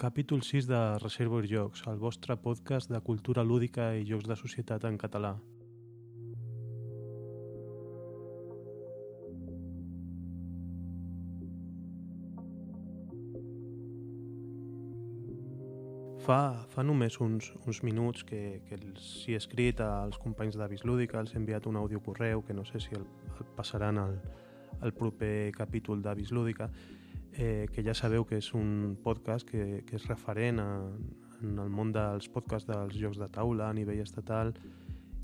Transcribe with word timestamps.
Capítol 0.00 0.40
6 0.40 0.66
de 0.66 0.98
Reservoir 0.98 1.44
Jocs, 1.46 1.82
el 1.86 1.98
vostre 2.00 2.34
podcast 2.40 2.88
de 2.88 2.98
cultura 3.04 3.42
lúdica 3.44 3.90
i 3.92 4.06
jocs 4.08 4.24
de 4.30 4.36
societat 4.42 4.86
en 4.88 4.94
català. 4.96 5.34
Fa, 16.24 16.38
fa 16.72 16.80
només 16.80 17.20
uns, 17.20 17.50
uns 17.66 17.82
minuts 17.84 18.24
que, 18.24 18.62
que 18.70 18.78
els 18.80 19.10
he 19.28 19.36
escrit 19.36 19.82
als 19.84 20.16
companys 20.16 20.56
d'Avis 20.56 20.86
Lúdica, 20.88 21.20
els 21.20 21.34
he 21.34 21.38
enviat 21.42 21.68
un 21.68 21.76
àudio 21.76 22.00
correu 22.00 22.40
que 22.40 22.56
no 22.56 22.64
sé 22.64 22.80
si 22.80 22.96
el, 22.96 23.04
el 23.36 23.52
passaran 23.52 24.00
al, 24.00 24.16
al 24.80 24.96
proper 24.96 25.52
capítol 25.60 26.00
d'Avis 26.00 26.32
Lúdica, 26.32 26.70
eh, 27.34 27.66
que 27.72 27.84
ja 27.86 27.94
sabeu 27.94 28.24
que 28.26 28.38
és 28.40 28.52
un 28.54 28.96
podcast 29.02 29.48
que, 29.48 29.82
que 29.86 29.96
és 29.96 30.06
referent 30.08 30.60
a, 30.62 30.68
en 31.42 31.58
el 31.58 31.70
món 31.72 31.92
dels 31.92 32.28
podcasts 32.32 32.68
dels 32.68 32.96
jocs 32.98 33.20
de 33.20 33.28
taula 33.32 33.70
a 33.70 33.76
nivell 33.76 34.02
estatal, 34.02 34.54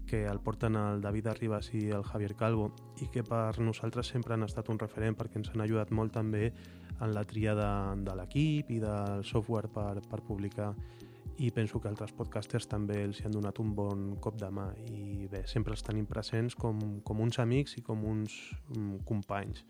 que 0.07 0.25
el 0.25 0.39
porten 0.41 0.77
el 0.79 1.01
David 1.03 1.27
Arribas 1.33 1.73
i 1.75 1.89
el 1.91 2.05
Javier 2.07 2.37
Calvo 2.39 2.71
i 3.03 3.09
que 3.13 3.25
per 3.27 3.59
nosaltres 3.59 4.13
sempre 4.15 4.35
han 4.37 4.47
estat 4.47 4.71
un 4.71 4.79
referent 4.79 5.19
perquè 5.19 5.41
ens 5.41 5.51
han 5.51 5.65
ajudat 5.65 5.91
molt 5.91 6.15
també 6.15 6.53
en 7.01 7.13
la 7.13 7.25
tria 7.27 7.57
de, 7.59 7.71
de 8.07 8.15
l'equip 8.15 8.71
i 8.71 8.79
del 8.81 9.25
software 9.27 9.69
per, 9.69 9.99
per 10.07 10.23
publicar 10.23 10.71
i 11.39 11.51
penso 11.51 11.81
que 11.81 11.89
altres 11.91 12.15
podcasters 12.17 12.69
també 12.71 13.03
els 13.05 13.21
han 13.27 13.35
donat 13.35 13.59
un 13.61 13.75
bon 13.77 14.07
cop 14.25 14.39
de 14.41 14.49
mà 14.49 14.71
i 14.89 15.27
bé, 15.29 15.43
sempre 15.51 15.75
els 15.77 15.85
tenim 15.85 16.07
presents 16.09 16.57
com, 16.57 16.79
com 17.05 17.21
uns 17.21 17.41
amics 17.43 17.77
i 17.77 17.83
com 17.85 18.07
uns 18.09 18.39
um, 18.73 18.97
companys. 19.05 19.67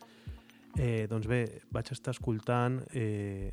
Eh, 0.77 1.07
doncs 1.09 1.25
bé, 1.25 1.41
vaig 1.73 1.89
estar 1.95 2.13
escoltant 2.13 2.83
eh, 2.93 3.49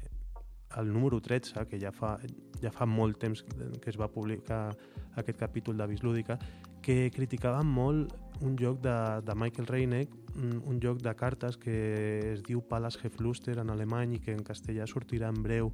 el 0.76 0.92
número 0.92 1.22
13, 1.22 1.64
que 1.70 1.80
ja 1.80 1.94
fa, 1.96 2.18
ja 2.60 2.72
fa 2.74 2.86
molt 2.86 3.20
temps 3.22 3.46
que 3.46 3.90
es 3.92 4.00
va 4.00 4.10
publicar 4.12 4.74
aquest 5.16 5.40
capítol 5.40 5.78
de 5.78 5.88
Lúdica, 6.02 6.38
que 6.82 7.10
criticava 7.16 7.64
molt 7.64 8.12
un 8.42 8.58
joc 8.60 8.82
de, 8.82 9.22
de 9.24 9.36
Michael 9.36 9.68
Reineck, 9.68 10.12
un, 10.36 10.62
un 10.66 10.82
joc 10.82 11.00
de 11.00 11.16
cartes 11.16 11.56
que 11.58 12.34
es 12.34 12.44
diu 12.44 12.62
Palas 12.62 12.98
Gefluster 12.98 13.60
en 13.60 13.70
alemany 13.70 14.18
i 14.18 14.20
que 14.20 14.34
en 14.34 14.44
castellà 14.44 14.88
sortirà 14.90 15.30
en 15.30 15.42
breu, 15.44 15.72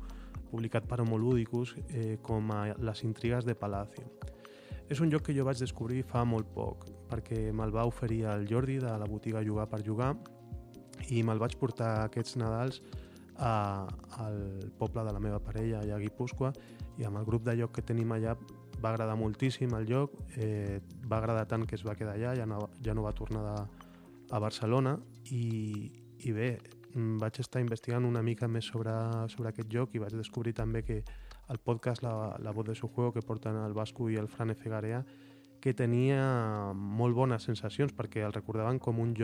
publicat 0.52 0.86
per 0.86 1.02
Homolúdicus, 1.02 1.76
eh, 1.90 2.20
com 2.22 2.52
a 2.52 2.76
Les 2.78 3.04
intrigues 3.04 3.46
de 3.46 3.56
Palacio. 3.56 4.06
És 4.90 5.00
un 5.02 5.10
joc 5.10 5.26
que 5.26 5.34
jo 5.34 5.46
vaig 5.46 5.58
descobrir 5.58 6.04
fa 6.06 6.26
molt 6.26 6.50
poc, 6.54 6.86
perquè 7.10 7.50
me'l 7.54 7.74
va 7.74 7.90
oferir 7.90 8.26
el 8.30 8.46
Jordi 8.50 8.78
de 8.82 8.94
la 8.98 9.10
botiga 9.10 9.42
Jugar 9.46 9.70
per 9.70 9.82
Jugar 9.86 10.16
i 11.10 11.24
me'l 11.24 11.42
vaig 11.42 11.56
portar 11.60 12.06
aquests 12.06 12.38
Nadals 12.40 12.82
a, 13.40 13.88
al 14.24 14.40
poble 14.78 15.04
de 15.08 15.14
la 15.16 15.20
meva 15.24 15.40
parella, 15.40 15.82
allà 15.82 15.98
a 15.98 16.02
Guipúscoa, 16.04 16.54
i 17.00 17.08
amb 17.08 17.22
el 17.22 17.28
grup 17.28 17.46
de 17.48 17.56
lloc 17.56 17.74
que 17.78 17.86
tenim 17.86 18.12
allà 18.12 18.36
va 18.80 18.92
agradar 18.92 19.16
moltíssim 19.20 19.74
el 19.76 19.88
lloc, 19.88 20.16
eh, 20.38 20.80
va 21.08 21.20
agradar 21.20 21.48
tant 21.48 21.66
que 21.68 21.76
es 21.76 21.86
va 21.88 21.96
quedar 21.96 22.16
allà, 22.16 22.36
ja 22.36 22.46
no, 22.48 22.62
ja 22.84 22.96
no 22.96 23.04
va 23.04 23.16
tornar 23.16 23.44
de, 23.46 23.88
a 24.32 24.40
Barcelona 24.40 24.98
i, 25.32 25.90
i 26.20 26.36
bé, 26.36 26.52
mm, 26.94 27.18
vaig 27.24 27.40
estar 27.44 27.64
investigant 27.64 28.06
una 28.06 28.24
mica 28.24 28.48
més 28.48 28.70
sobre, 28.72 28.94
sobre 29.34 29.52
aquest 29.52 29.72
joc 29.72 29.96
i 29.96 30.04
vaig 30.04 30.16
descobrir 30.16 30.54
també 30.54 30.84
que 30.84 31.02
el 31.50 31.58
podcast 31.58 32.04
La, 32.06 32.38
la 32.40 32.52
voz 32.52 32.68
de 32.68 32.76
su 32.76 32.88
juego 32.88 33.12
que 33.12 33.26
porten 33.26 33.56
el 33.58 33.74
Vasco 33.74 34.10
i 34.10 34.18
el 34.18 34.28
Fran 34.28 34.52
Efegarea 34.52 35.04
que 35.60 35.74
tenia 35.74 36.72
molt 36.74 37.16
bones 37.16 37.44
sensacions 37.44 37.94
perquè 37.96 38.24
el 38.24 38.36
recordaven 38.36 38.80
com 38.80 39.00
un 39.00 39.16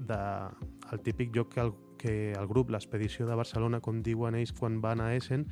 joc 0.00 0.92
de, 0.92 0.98
típic 1.04 1.34
joc 1.34 1.54
que 1.54 1.60
el, 1.60 1.72
que 1.98 2.32
el 2.32 2.46
grup, 2.48 2.70
l'expedició 2.70 3.26
de 3.26 3.34
Barcelona, 3.34 3.80
com 3.80 4.02
diuen 4.02 4.34
ells 4.34 4.52
quan 4.52 4.80
van 4.80 5.00
a 5.00 5.14
Essen, 5.14 5.46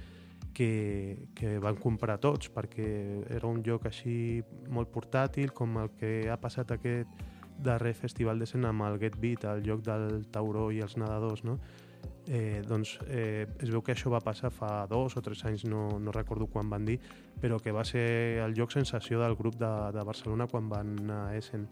que, 0.55 1.29
que 1.35 1.59
van 1.59 1.77
comprar 1.77 2.19
tots 2.19 2.49
perquè 2.51 2.89
era 3.31 3.47
un 3.47 3.63
joc 3.63 3.87
així 3.87 4.43
molt 4.71 4.91
portàtil 4.91 5.53
com 5.53 5.77
el 5.79 5.91
que 5.99 6.31
ha 6.31 6.39
passat 6.41 6.73
aquest 6.73 7.09
darrer 7.59 7.95
festival 7.95 8.39
de 8.39 8.47
escena 8.47 8.71
amb 8.71 8.87
el 8.87 8.99
Get 8.99 9.19
Beat, 9.19 9.45
el 9.45 9.65
joc 9.67 9.83
del 9.87 10.25
tauró 10.33 10.71
i 10.73 10.81
els 10.81 10.97
nedadors, 10.97 11.45
no? 11.45 11.59
Eh, 12.29 12.63
doncs 12.67 12.99
eh, 13.09 13.49
es 13.59 13.71
veu 13.73 13.81
que 13.83 13.95
això 13.95 14.11
va 14.13 14.21
passar 14.21 14.51
fa 14.53 14.87
dos 14.87 15.17
o 15.17 15.23
tres 15.25 15.45
anys, 15.49 15.65
no, 15.65 15.99
no 15.99 16.13
recordo 16.13 16.47
quan 16.47 16.69
van 16.71 16.85
dir, 16.85 16.99
però 17.41 17.59
que 17.59 17.73
va 17.73 17.85
ser 17.89 18.39
el 18.45 18.55
joc 18.55 18.75
sensació 18.75 19.19
del 19.23 19.35
grup 19.35 19.57
de, 19.59 19.71
de 19.95 20.05
Barcelona 20.05 20.47
quan 20.47 20.69
van 20.69 20.95
a 21.11 21.23
Essen. 21.37 21.67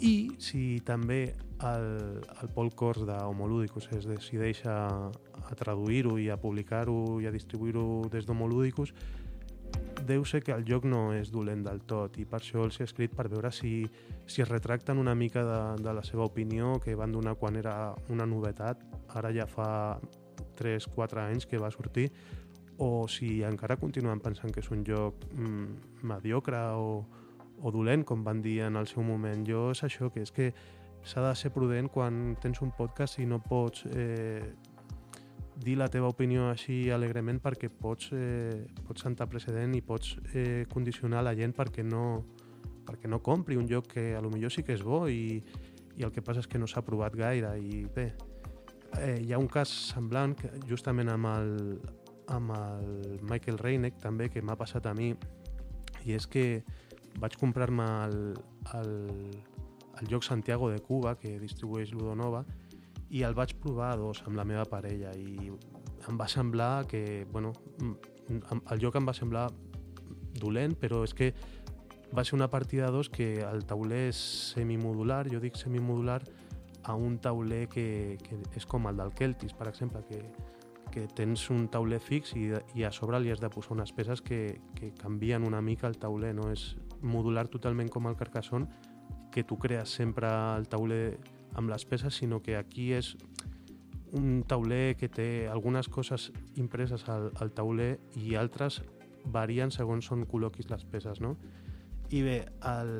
I 0.00 0.36
si 0.42 0.80
també 0.84 1.20
el, 1.64 1.86
el 2.20 2.50
Pol 2.52 2.72
Cors 2.76 3.04
d'Homolúdicus 3.08 3.88
es 3.96 4.04
decideix 4.08 4.60
a, 4.68 4.78
a 5.08 5.54
traduir-ho 5.56 6.18
i 6.20 6.28
a 6.28 6.36
publicar-ho 6.36 7.20
i 7.22 7.28
a 7.28 7.32
distribuir-ho 7.32 8.04
des 8.12 8.26
d'Homolúdicus, 8.28 8.92
deu 10.06 10.24
ser 10.24 10.42
que 10.44 10.52
el 10.52 10.64
joc 10.68 10.84
no 10.86 11.10
és 11.16 11.32
dolent 11.32 11.64
del 11.66 11.80
tot 11.88 12.18
i 12.20 12.26
per 12.28 12.38
això 12.38 12.62
els 12.66 12.78
he 12.78 12.84
escrit 12.86 13.14
per 13.16 13.26
veure 13.32 13.50
si, 13.50 13.86
si 14.28 14.42
es 14.44 14.48
retracten 14.48 15.00
una 15.02 15.14
mica 15.14 15.42
de, 15.44 15.60
de 15.82 15.94
la 15.96 16.04
seva 16.04 16.28
opinió 16.28 16.76
que 16.82 16.94
van 16.94 17.12
donar 17.12 17.34
quan 17.40 17.56
era 17.56 17.94
una 18.12 18.26
novetat, 18.28 18.84
ara 19.16 19.32
ja 19.34 19.48
fa 19.50 19.98
3-4 20.60 21.24
anys 21.24 21.48
que 21.48 21.58
va 21.58 21.72
sortir, 21.72 22.10
o 22.78 23.08
si 23.08 23.42
encara 23.44 23.78
continuen 23.80 24.20
pensant 24.20 24.52
que 24.52 24.60
és 24.60 24.70
un 24.70 24.84
joc 24.84 25.24
mm, 25.32 26.04
mediocre 26.04 26.60
o, 26.76 27.00
o 27.62 27.72
dolent, 27.72 28.04
com 28.04 28.24
van 28.24 28.42
dir 28.42 28.60
en 28.66 28.76
el 28.76 28.86
seu 28.90 29.02
moment. 29.02 29.44
Jo 29.48 29.70
és 29.72 29.82
això, 29.86 30.10
que 30.12 30.22
és 30.26 30.32
que 30.32 30.52
s'ha 31.06 31.22
de 31.22 31.34
ser 31.38 31.52
prudent 31.54 31.88
quan 31.92 32.36
tens 32.42 32.60
un 32.62 32.72
podcast 32.74 33.20
i 33.22 33.26
no 33.26 33.38
pots 33.38 33.84
eh, 33.94 34.42
dir 35.56 35.76
la 35.78 35.88
teva 35.88 36.10
opinió 36.10 36.50
així 36.50 36.90
alegrement 36.92 37.38
perquè 37.40 37.70
pots, 37.70 38.10
eh, 38.12 38.66
pots 38.86 39.06
sentar 39.06 39.28
precedent 39.30 39.74
i 39.76 39.82
pots 39.86 40.16
eh, 40.34 40.66
condicionar 40.72 41.22
la 41.24 41.34
gent 41.38 41.54
perquè 41.56 41.84
no, 41.86 42.24
perquè 42.86 43.08
no 43.08 43.22
compri 43.22 43.56
un 43.56 43.68
joc 43.70 43.92
que 43.94 44.14
a 44.16 44.20
lo 44.20 44.32
millor 44.32 44.52
sí 44.52 44.66
que 44.66 44.74
és 44.74 44.82
bo 44.84 45.06
i, 45.08 45.38
i 45.96 46.04
el 46.04 46.12
que 46.12 46.24
passa 46.24 46.42
és 46.42 46.50
que 46.50 46.58
no 46.58 46.68
s'ha 46.68 46.84
provat 46.84 47.16
gaire 47.16 47.54
i 47.62 47.84
bé, 47.94 48.10
eh, 49.00 49.16
hi 49.22 49.32
ha 49.32 49.40
un 49.40 49.48
cas 49.48 49.70
semblant 49.94 50.36
que 50.36 50.50
justament 50.68 51.08
amb 51.14 51.30
el, 51.32 51.54
amb 52.34 52.52
el 52.58 53.20
Michael 53.22 53.62
Reineck 53.62 54.02
també 54.02 54.28
que 54.28 54.42
m'ha 54.42 54.58
passat 54.58 54.90
a 54.90 54.94
mi 54.94 55.14
i 56.04 56.18
és 56.18 56.26
que 56.26 56.64
vaig 57.20 57.36
comprar-me 57.40 57.86
el, 58.06 58.18
el, 58.78 58.92
el 60.00 60.10
joc 60.10 60.24
Santiago 60.24 60.70
de 60.70 60.80
Cuba 60.80 61.16
que 61.18 61.38
distribueix 61.40 61.92
Ludonova 61.92 62.44
i 63.10 63.22
el 63.22 63.34
vaig 63.34 63.54
provar 63.62 63.92
a 63.94 64.00
dos 64.00 64.22
amb 64.26 64.36
la 64.36 64.44
meva 64.44 64.66
parella 64.68 65.14
i 65.16 65.50
em 66.06 66.18
va 66.18 66.28
semblar 66.28 66.86
que, 66.86 67.26
bueno, 67.32 67.52
el 68.28 68.82
joc 68.82 68.98
em 68.98 69.06
va 69.06 69.14
semblar 69.14 69.46
dolent, 70.36 70.76
però 70.78 71.02
és 71.06 71.14
que 71.16 71.32
va 72.16 72.24
ser 72.24 72.36
una 72.36 72.48
partida 72.50 72.86
a 72.86 72.90
dos 72.94 73.08
que 73.10 73.40
el 73.42 73.64
tauler 73.66 74.06
és 74.10 74.18
semimodular, 74.54 75.26
jo 75.32 75.40
dic 75.42 75.56
semimodular, 75.58 76.20
a 76.86 76.94
un 76.94 77.18
tauler 77.18 77.66
que, 77.68 78.16
que 78.22 78.38
és 78.54 78.66
com 78.66 78.86
el 78.86 79.00
del 79.00 79.10
Celtis, 79.18 79.54
per 79.58 79.66
exemple, 79.68 80.04
que, 80.06 80.20
que 80.94 81.06
tens 81.18 81.48
un 81.50 81.66
tauler 81.72 81.98
fix 81.98 82.36
i, 82.38 82.52
i 82.78 82.86
a 82.86 82.92
sobre 82.94 83.18
li 83.20 83.32
has 83.34 83.42
de 83.42 83.50
posar 83.50 83.74
unes 83.74 83.90
peces 83.92 84.22
que, 84.22 84.60
que 84.78 84.92
canvien 84.94 85.46
una 85.46 85.60
mica 85.60 85.90
el 85.90 85.98
tauler, 85.98 86.32
no 86.36 86.52
és 86.52 86.76
modular 87.06 87.46
totalment 87.52 87.90
com 87.92 88.08
el 88.10 88.16
Carcassonne, 88.16 88.68
que 89.32 89.44
tu 89.44 89.58
crees 89.58 89.94
sempre 89.98 90.28
el 90.56 90.68
tauler 90.68 91.18
amb 91.56 91.70
les 91.70 91.84
peces, 91.84 92.14
sinó 92.14 92.42
que 92.42 92.56
aquí 92.56 92.92
és 92.96 93.14
un 94.16 94.42
tauler 94.48 94.96
que 94.96 95.08
té 95.12 95.46
algunes 95.50 95.88
coses 95.92 96.30
impreses 96.54 97.04
al, 97.12 97.30
al 97.40 97.52
tauler 97.52 97.96
i 98.16 98.36
altres 98.36 98.80
varien 99.32 99.72
segons 99.74 100.08
on 100.14 100.24
col·loquis 100.30 100.70
les 100.70 100.84
peces, 100.88 101.20
no? 101.20 101.34
I 102.14 102.22
bé, 102.22 102.36
el, 102.70 102.92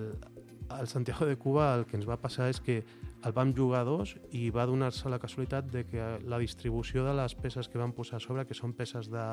el 0.80 0.88
Santiago 0.88 1.26
de 1.26 1.36
Cuba 1.36 1.74
el 1.76 1.86
que 1.86 1.96
ens 1.96 2.08
va 2.08 2.18
passar 2.18 2.50
és 2.50 2.60
que 2.60 2.82
el 3.26 3.34
vam 3.34 3.52
jugar 3.54 3.84
dos 3.86 4.16
i 4.34 4.48
va 4.54 4.66
donar-se 4.66 5.10
la 5.10 5.20
casualitat 5.22 5.70
de 5.72 5.84
que 5.86 6.08
la 6.26 6.38
distribució 6.42 7.06
de 7.06 7.14
les 7.16 7.34
peces 7.34 7.68
que 7.68 7.78
van 7.78 7.94
posar 7.94 8.18
a 8.18 8.24
sobre, 8.24 8.44
que 8.46 8.54
són 8.54 8.74
peces 8.76 9.08
de, 9.10 9.26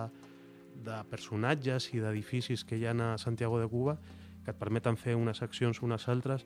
de 0.85 0.99
personatges 1.09 1.89
i 1.93 2.01
d'edificis 2.01 2.63
que 2.65 2.77
hi 2.77 2.85
ha 2.87 2.93
a 2.93 3.17
Santiago 3.17 3.59
de 3.59 3.67
Cuba, 3.69 3.97
que 4.43 4.51
et 4.51 4.59
permeten 4.59 4.97
fer 4.97 5.15
unes 5.15 5.41
accions 5.41 5.81
unes 5.81 6.07
altres, 6.11 6.45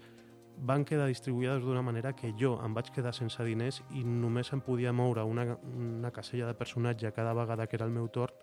van 0.58 0.86
quedar 0.86 1.08
distribuïdes 1.08 1.62
d'una 1.62 1.84
manera 1.86 2.16
que 2.18 2.32
jo 2.38 2.56
em 2.66 2.74
vaig 2.74 2.90
quedar 2.94 3.14
sense 3.14 3.44
diners 3.46 3.82
i 3.94 4.04
només 4.04 4.50
em 4.54 4.62
podia 4.62 4.94
moure 4.94 5.24
una, 5.24 5.46
una 5.78 6.12
casella 6.12 6.48
de 6.48 6.58
personatge 6.58 7.12
cada 7.14 7.34
vegada 7.38 7.68
que 7.68 7.78
era 7.78 7.86
el 7.86 7.94
meu 7.94 8.08
torn 8.10 8.34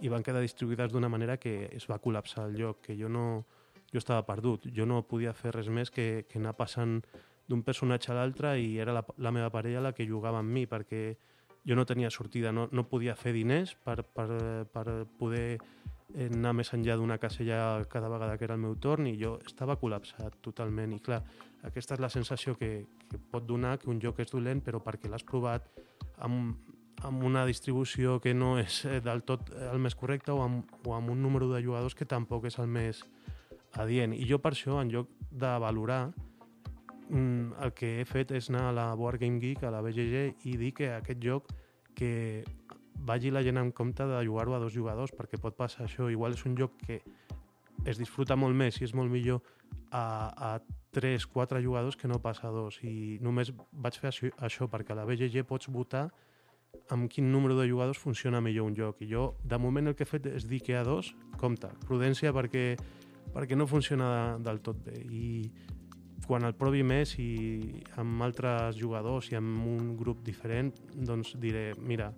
i 0.00 0.08
van 0.08 0.24
quedar 0.24 0.40
distribuïdes 0.40 0.92
d'una 0.92 1.08
manera 1.08 1.36
que 1.36 1.68
es 1.72 1.84
va 1.90 2.00
col·lapsar 2.00 2.48
el 2.48 2.56
lloc, 2.58 2.80
que 2.82 2.96
jo 2.96 3.08
no 3.08 3.44
jo 3.92 4.00
estava 4.00 4.24
perdut, 4.26 4.66
jo 4.74 4.86
no 4.90 5.04
podia 5.06 5.32
fer 5.36 5.52
res 5.54 5.68
més 5.70 5.92
que, 5.94 6.24
que 6.28 6.40
anar 6.40 6.56
passant 6.58 6.98
d'un 7.46 7.62
personatge 7.62 8.10
a 8.10 8.16
l'altre 8.16 8.56
i 8.58 8.78
era 8.82 8.94
la, 8.96 9.04
la 9.18 9.30
meva 9.30 9.52
parella 9.54 9.84
la 9.84 9.92
que 9.94 10.08
jugava 10.08 10.40
amb 10.42 10.50
mi 10.50 10.64
perquè 10.66 11.04
jo 11.64 11.76
no 11.78 11.86
tenia 11.86 12.10
sortida, 12.10 12.52
no, 12.52 12.66
no 12.72 12.88
podia 12.88 13.14
fer 13.16 13.32
diners 13.36 13.76
per, 13.84 14.02
per, 14.02 14.28
per 14.72 14.86
poder 15.18 15.60
anar 16.26 16.52
més 16.54 16.70
enllà 16.76 16.96
d'una 17.00 17.18
casella 17.18 17.84
cada 17.90 18.10
vegada 18.12 18.36
que 18.38 18.44
era 18.44 18.54
el 18.54 18.62
meu 18.62 18.76
torn 18.76 19.08
i 19.08 19.16
jo 19.18 19.38
estava 19.46 19.78
col·lapsat 19.80 20.36
totalment 20.44 20.92
i 20.92 21.00
clar, 21.02 21.22
aquesta 21.64 21.96
és 21.96 22.02
la 22.04 22.12
sensació 22.12 22.54
que, 22.60 22.84
que 23.10 23.18
pot 23.32 23.46
donar 23.46 23.78
que 23.80 23.90
un 23.90 24.00
joc 24.02 24.20
és 24.20 24.30
dolent 24.30 24.60
però 24.62 24.82
perquè 24.84 25.10
l'has 25.10 25.24
provat 25.24 25.66
amb, 26.22 26.54
amb 27.02 27.24
una 27.24 27.44
distribució 27.46 28.20
que 28.20 28.34
no 28.34 28.58
és 28.60 28.84
eh, 28.84 29.00
del 29.04 29.24
tot 29.24 29.50
el 29.72 29.80
més 29.82 29.96
correcte 29.98 30.32
o 30.32 30.42
amb, 30.44 30.70
o 30.86 30.94
amb 30.96 31.10
un 31.10 31.22
número 31.22 31.48
de 31.52 31.62
jugadors 31.64 31.96
que 31.96 32.06
tampoc 32.08 32.46
és 32.48 32.58
el 32.58 32.68
més 32.68 33.02
adient. 33.80 34.14
I 34.14 34.26
jo 34.28 34.38
per 34.38 34.54
això, 34.54 34.78
en 34.80 34.92
lloc 34.92 35.10
de 35.30 35.50
valorar, 35.60 36.12
mm, 37.08 37.56
el 37.64 37.74
que 37.74 37.98
he 38.00 38.04
fet 38.08 38.32
és 38.32 38.50
anar 38.50 38.68
a 38.68 38.76
la 38.76 38.86
Board 38.94 39.20
Game 39.20 39.40
Geek, 39.42 39.64
a 39.64 39.72
la 39.74 39.82
BGG, 39.82 40.46
i 40.46 40.56
dir 40.60 40.72
que 40.72 40.92
aquest 40.94 41.20
joc 41.22 41.50
que 41.94 42.44
vagi 42.94 43.30
la 43.30 43.42
gent 43.42 43.58
en 43.58 43.72
compte 43.72 44.06
de 44.06 44.24
jugar-ho 44.26 44.54
a 44.54 44.62
dos 44.62 44.74
jugadors, 44.74 45.12
perquè 45.12 45.40
pot 45.40 45.56
passar 45.56 45.86
això. 45.86 46.10
Igual 46.10 46.36
és 46.36 46.44
un 46.46 46.56
joc 46.58 46.76
que 46.86 47.00
es 47.84 47.98
disfruta 48.00 48.36
molt 48.36 48.56
més 48.56 48.80
i 48.80 48.86
és 48.86 48.94
molt 48.94 49.12
millor 49.12 49.42
a, 49.90 50.54
a 50.54 50.58
3, 50.94 51.26
4 51.26 51.60
jugadors 51.62 51.96
que 51.96 52.08
no 52.08 52.20
passa 52.22 52.48
a 52.48 52.54
dos. 52.54 52.78
I 52.86 53.18
només 53.22 53.52
vaig 53.72 53.98
fer 54.00 54.10
això, 54.12 54.30
això 54.38 54.68
perquè 54.70 54.94
a 54.94 55.00
la 55.00 55.06
BGG 55.08 55.44
pots 55.48 55.68
votar 55.68 56.08
amb 56.90 57.08
quin 57.10 57.30
número 57.32 57.56
de 57.58 57.68
jugadors 57.68 57.98
funciona 57.98 58.40
millor 58.40 58.68
un 58.70 58.76
joc. 58.76 59.02
I 59.02 59.10
jo, 59.10 59.34
de 59.44 59.58
moment, 59.58 59.88
el 59.88 59.96
que 59.98 60.04
he 60.06 60.10
fet 60.10 60.26
és 60.30 60.48
dir 60.48 60.60
que 60.64 60.76
a 60.76 60.84
dos, 60.86 61.14
compte, 61.40 61.70
prudència 61.86 62.32
perquè, 62.34 62.74
perquè 63.34 63.56
no 63.56 63.68
funciona 63.70 64.38
del 64.42 64.60
tot 64.64 64.82
bé. 64.84 64.98
I 65.04 65.26
quan 66.24 66.46
el 66.48 66.54
provi 66.56 66.82
més 66.86 67.16
i 67.20 67.82
amb 68.00 68.22
altres 68.24 68.78
jugadors 68.80 69.30
i 69.32 69.38
amb 69.38 69.66
un 69.68 69.94
grup 69.96 70.22
diferent, 70.24 70.72
doncs 70.94 71.34
diré, 71.40 71.72
mira, 71.78 72.12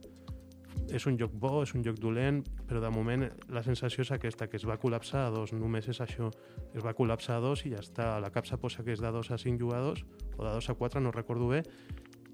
és 0.93 1.07
un 1.07 1.19
joc 1.19 1.33
bo, 1.35 1.63
és 1.65 1.75
un 1.75 1.83
joc 1.85 1.99
dolent, 2.01 2.43
però 2.69 2.81
de 2.83 2.91
moment 2.95 3.27
la 3.53 3.63
sensació 3.67 4.05
és 4.05 4.13
aquesta, 4.15 4.47
que 4.51 4.59
es 4.61 4.67
va 4.69 4.79
col·lapsar 4.81 5.27
a 5.27 5.33
dos, 5.35 5.53
només 5.57 5.89
és 5.91 6.01
això, 6.01 6.31
es 6.73 6.85
va 6.85 6.95
col·lapsar 6.95 7.39
a 7.39 7.45
dos 7.45 7.65
i 7.67 7.73
ja 7.75 7.83
està, 7.83 8.15
la 8.23 8.31
capsa 8.35 8.59
posa 8.61 8.85
que 8.85 8.95
és 8.95 9.03
de 9.03 9.11
dos 9.13 9.31
a 9.31 9.39
cinc 9.39 9.61
jugadors, 9.61 10.05
o 10.37 10.45
de 10.45 10.51
dos 10.53 10.71
a 10.71 10.75
quatre, 10.79 11.03
no 11.03 11.15
recordo 11.15 11.49
bé, 11.51 11.63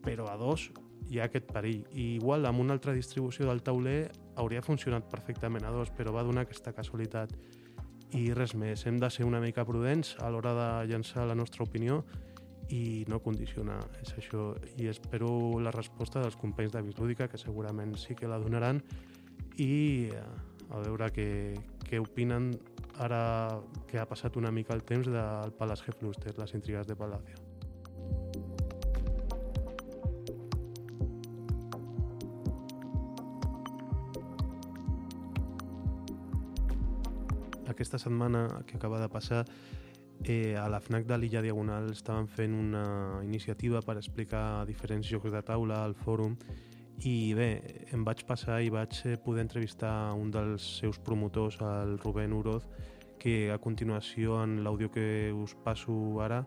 però 0.04 0.28
a 0.28 0.36
dos 0.36 0.70
hi 1.08 1.20
ha 1.20 1.26
aquest 1.28 1.50
perill. 1.52 1.82
I 1.92 2.16
igual 2.16 2.46
amb 2.48 2.60
una 2.62 2.76
altra 2.76 2.94
distribució 2.96 3.48
del 3.48 3.62
tauler 3.64 4.10
hauria 4.40 4.62
funcionat 4.64 5.08
perfectament 5.10 5.64
a 5.66 5.72
dos, 5.74 5.90
però 5.96 6.14
va 6.14 6.24
donar 6.26 6.46
aquesta 6.46 6.74
casualitat. 6.76 7.34
I 8.12 8.28
res 8.36 8.52
més, 8.58 8.84
hem 8.86 8.98
de 9.00 9.08
ser 9.10 9.24
una 9.24 9.40
mica 9.40 9.64
prudents 9.64 10.16
a 10.20 10.28
l'hora 10.30 10.52
de 10.56 10.68
llançar 10.92 11.24
la 11.28 11.36
nostra 11.38 11.64
opinió 11.64 12.02
i 12.70 13.04
no 13.08 13.18
condicionar, 13.24 13.80
és 14.02 14.14
això. 14.16 14.52
I 14.78 14.88
espero 14.92 15.58
la 15.60 15.72
resposta 15.74 16.22
dels 16.22 16.36
companys 16.36 16.72
de 16.72 16.82
Bislúdica, 16.86 17.28
que 17.28 17.40
segurament 17.40 17.96
sí 17.98 18.14
que 18.14 18.30
la 18.30 18.38
donaran, 18.38 18.82
i 19.58 20.08
eh, 20.12 20.22
a 20.70 20.80
veure 20.84 21.10
què, 21.12 21.28
què 21.88 22.00
opinen 22.00 22.52
ara 23.02 23.60
que 23.88 23.98
ha 23.98 24.06
passat 24.08 24.36
una 24.36 24.52
mica 24.52 24.74
el 24.74 24.84
temps 24.84 25.08
del 25.08 25.52
Palace 25.58 25.84
Gefluster, 25.84 26.36
les 26.38 26.54
intrigues 26.54 26.86
de 26.86 26.96
Palacio. 26.96 27.36
Aquesta 37.72 37.98
setmana 37.98 38.62
que 38.66 38.76
acaba 38.76 39.00
de 39.00 39.08
passar 39.08 39.46
eh, 40.24 40.56
a 40.56 40.68
la 40.68 40.80
FNAC 40.80 41.06
de 41.06 41.18
l'Illa 41.18 41.42
Diagonal 41.42 41.90
estaven 41.90 42.28
fent 42.28 42.54
una 42.54 43.20
iniciativa 43.24 43.80
per 43.82 43.96
explicar 43.96 44.64
diferents 44.66 45.08
jocs 45.08 45.32
de 45.32 45.42
taula 45.42 45.82
al 45.84 45.94
fòrum 45.94 46.36
i 47.08 47.32
bé, 47.34 47.48
em 47.92 48.04
vaig 48.06 48.22
passar 48.28 48.60
i 48.62 48.70
vaig 48.70 49.00
eh, 49.06 49.16
poder 49.18 49.42
entrevistar 49.46 50.12
un 50.14 50.30
dels 50.30 50.66
seus 50.80 50.98
promotors, 50.98 51.58
el 51.62 51.98
Rubén 51.98 52.32
Uroz, 52.32 52.66
que 53.18 53.50
a 53.50 53.58
continuació 53.58 54.42
en 54.42 54.60
l'àudio 54.62 54.90
que 54.90 55.32
us 55.34 55.54
passo 55.64 55.94
ara 56.22 56.42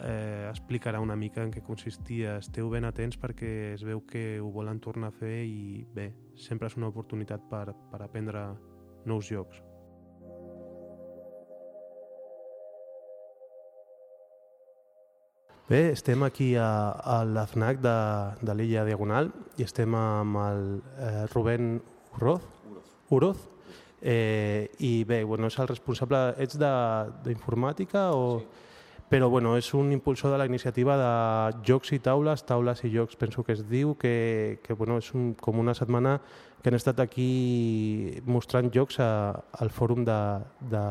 eh, 0.00 0.46
explicarà 0.50 1.00
una 1.00 1.16
mica 1.16 1.42
en 1.42 1.52
què 1.54 1.62
consistia. 1.62 2.38
Esteu 2.42 2.70
ben 2.70 2.86
atents 2.86 3.18
perquè 3.20 3.74
es 3.74 3.84
veu 3.86 4.02
que 4.06 4.40
ho 4.40 4.50
volen 4.54 4.80
tornar 4.80 5.12
a 5.12 5.18
fer 5.18 5.44
i 5.46 5.84
bé, 5.94 6.10
sempre 6.34 6.70
és 6.70 6.78
una 6.78 6.90
oportunitat 6.90 7.46
per, 7.50 7.68
per 7.90 8.02
aprendre 8.02 8.48
nous 9.06 9.30
jocs. 9.30 9.73
Bé, 15.66 15.92
estem 15.92 16.22
aquí 16.22 16.56
a, 16.56 16.90
a 16.90 17.24
la 17.24 17.46
FNAC 17.46 17.78
de, 17.80 17.96
de 18.44 18.54
l'illa 18.54 18.82
Diagonal 18.84 19.30
i 19.56 19.64
estem 19.64 19.94
amb 19.96 20.36
el 20.36 20.64
eh, 21.00 21.22
Rubén 21.32 21.78
Uroz. 22.18 22.42
Uroz. 23.08 23.38
Eh, 24.02 24.68
I 24.84 25.04
bé, 25.08 25.22
bueno, 25.24 25.48
és 25.48 25.56
el 25.56 25.70
responsable... 25.70 26.20
Ets 26.36 26.60
d'informàtica 26.60 28.10
o...? 28.12 28.42
Sí. 28.42 28.60
Però 29.08 29.28
bueno, 29.30 29.54
és 29.56 29.68
un 29.76 29.92
impulsor 29.92 30.32
de 30.32 30.38
la 30.40 30.46
iniciativa 30.48 30.96
de 30.98 31.62
jocs 31.64 31.92
i 31.96 31.98
taules, 32.02 32.42
taules 32.48 32.80
i 32.84 32.90
jocs, 32.92 33.16
penso 33.20 33.44
que 33.44 33.52
es 33.52 33.62
diu, 33.68 33.94
que, 34.00 34.58
que 34.64 34.74
bueno, 34.74 34.96
és 34.98 35.10
un, 35.14 35.34
com 35.38 35.60
una 35.60 35.74
setmana 35.76 36.16
que 36.60 36.72
han 36.72 36.76
estat 36.76 37.00
aquí 37.04 38.20
mostrant 38.26 38.72
jocs 38.74 38.98
a, 39.04 39.08
al 39.60 39.72
fòrum 39.72 40.04
de, 40.08 40.18
de, 40.72 40.84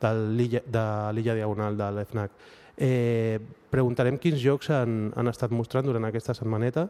de 0.00 0.12
l'illa 0.32 1.38
Diagonal 1.38 1.76
de 1.76 1.90
l'EFNAC. 1.98 2.38
Eh, 2.76 3.38
preguntarem 3.72 4.16
quins 4.20 4.40
jocs 4.40 4.70
han, 4.72 5.12
han 5.16 5.28
estat 5.28 5.52
mostrant 5.52 5.86
durant 5.86 6.04
aquesta 6.08 6.34
setmaneta. 6.36 6.86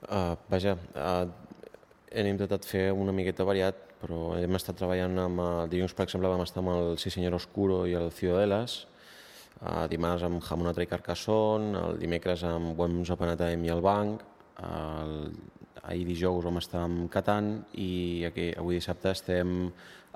Uh, 0.00 0.32
vaja, 0.48 0.76
uh, 0.96 1.28
hem 2.16 2.30
intentat 2.30 2.64
fer 2.64 2.86
una 2.96 3.12
miqueta 3.12 3.44
variat, 3.44 3.76
però 4.00 4.30
hem 4.38 4.56
estat 4.56 4.78
treballant 4.80 5.18
amb... 5.20 5.42
El 5.44 5.72
dilluns, 5.74 5.92
per 5.96 6.06
exemple, 6.06 6.30
vam 6.32 6.44
estar 6.44 6.62
amb 6.62 6.72
el 6.72 6.96
Sí 7.00 7.12
Senyor 7.12 7.36
Oscuro 7.36 7.82
i 7.88 7.94
el 7.98 8.08
Ciudadelas, 8.16 8.86
uh, 9.60 9.84
dimarts 9.92 10.24
amb 10.24 10.40
Jamonatra 10.44 10.86
i 10.86 10.90
Carcassonne, 10.90 11.76
el 11.76 12.00
dimecres 12.00 12.46
amb 12.48 12.72
Upon 12.72 13.02
a 13.04 13.36
Time 13.36 13.68
i 13.68 13.74
el 13.74 13.84
Banc, 13.84 14.24
el, 14.66 15.16
ahir 15.82 16.04
dijous 16.08 16.44
vam 16.44 16.60
estar 16.60 16.84
amb 16.84 17.08
Catan 17.12 17.52
i 17.78 18.26
aquí, 18.28 18.50
avui 18.58 18.78
dissabte 18.78 19.12
estem 19.14 19.70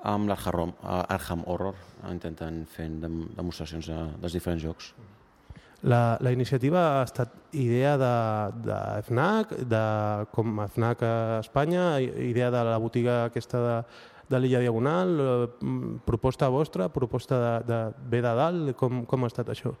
amb 0.05 0.29
l'Arkham 0.29 1.43
Horror, 1.49 1.77
intentant 2.11 2.63
fer 2.69 2.87
demostracions 3.01 3.89
de, 3.89 3.99
dels 4.21 4.37
diferents 4.37 4.63
jocs. 4.63 4.93
La, 5.85 6.17
la 6.21 6.31
iniciativa 6.33 6.81
ha 6.99 7.03
estat 7.05 7.33
idea 7.53 7.93
de, 8.01 8.13
de 8.65 8.77
FNAC, 9.05 9.51
de, 9.69 9.83
com 10.33 10.61
a 10.61 10.67
FNAC 10.71 11.03
a 11.05 11.15
Espanya, 11.43 11.99
idea 12.01 12.49
de 12.53 12.63
la 12.65 12.77
botiga 12.81 13.25
aquesta 13.25 13.61
de, 13.61 13.75
de 14.29 14.39
l'illa 14.41 14.63
Diagonal, 14.63 15.13
eh, 15.19 15.67
proposta 16.05 16.49
vostra, 16.49 16.89
proposta 16.89 17.41
de, 17.41 17.53
de 17.69 17.81
ve 18.09 18.23
de 18.25 18.33
dalt, 18.41 18.73
com, 18.79 19.03
com 19.05 19.25
ha 19.25 19.29
estat 19.33 19.51
això? 19.53 19.75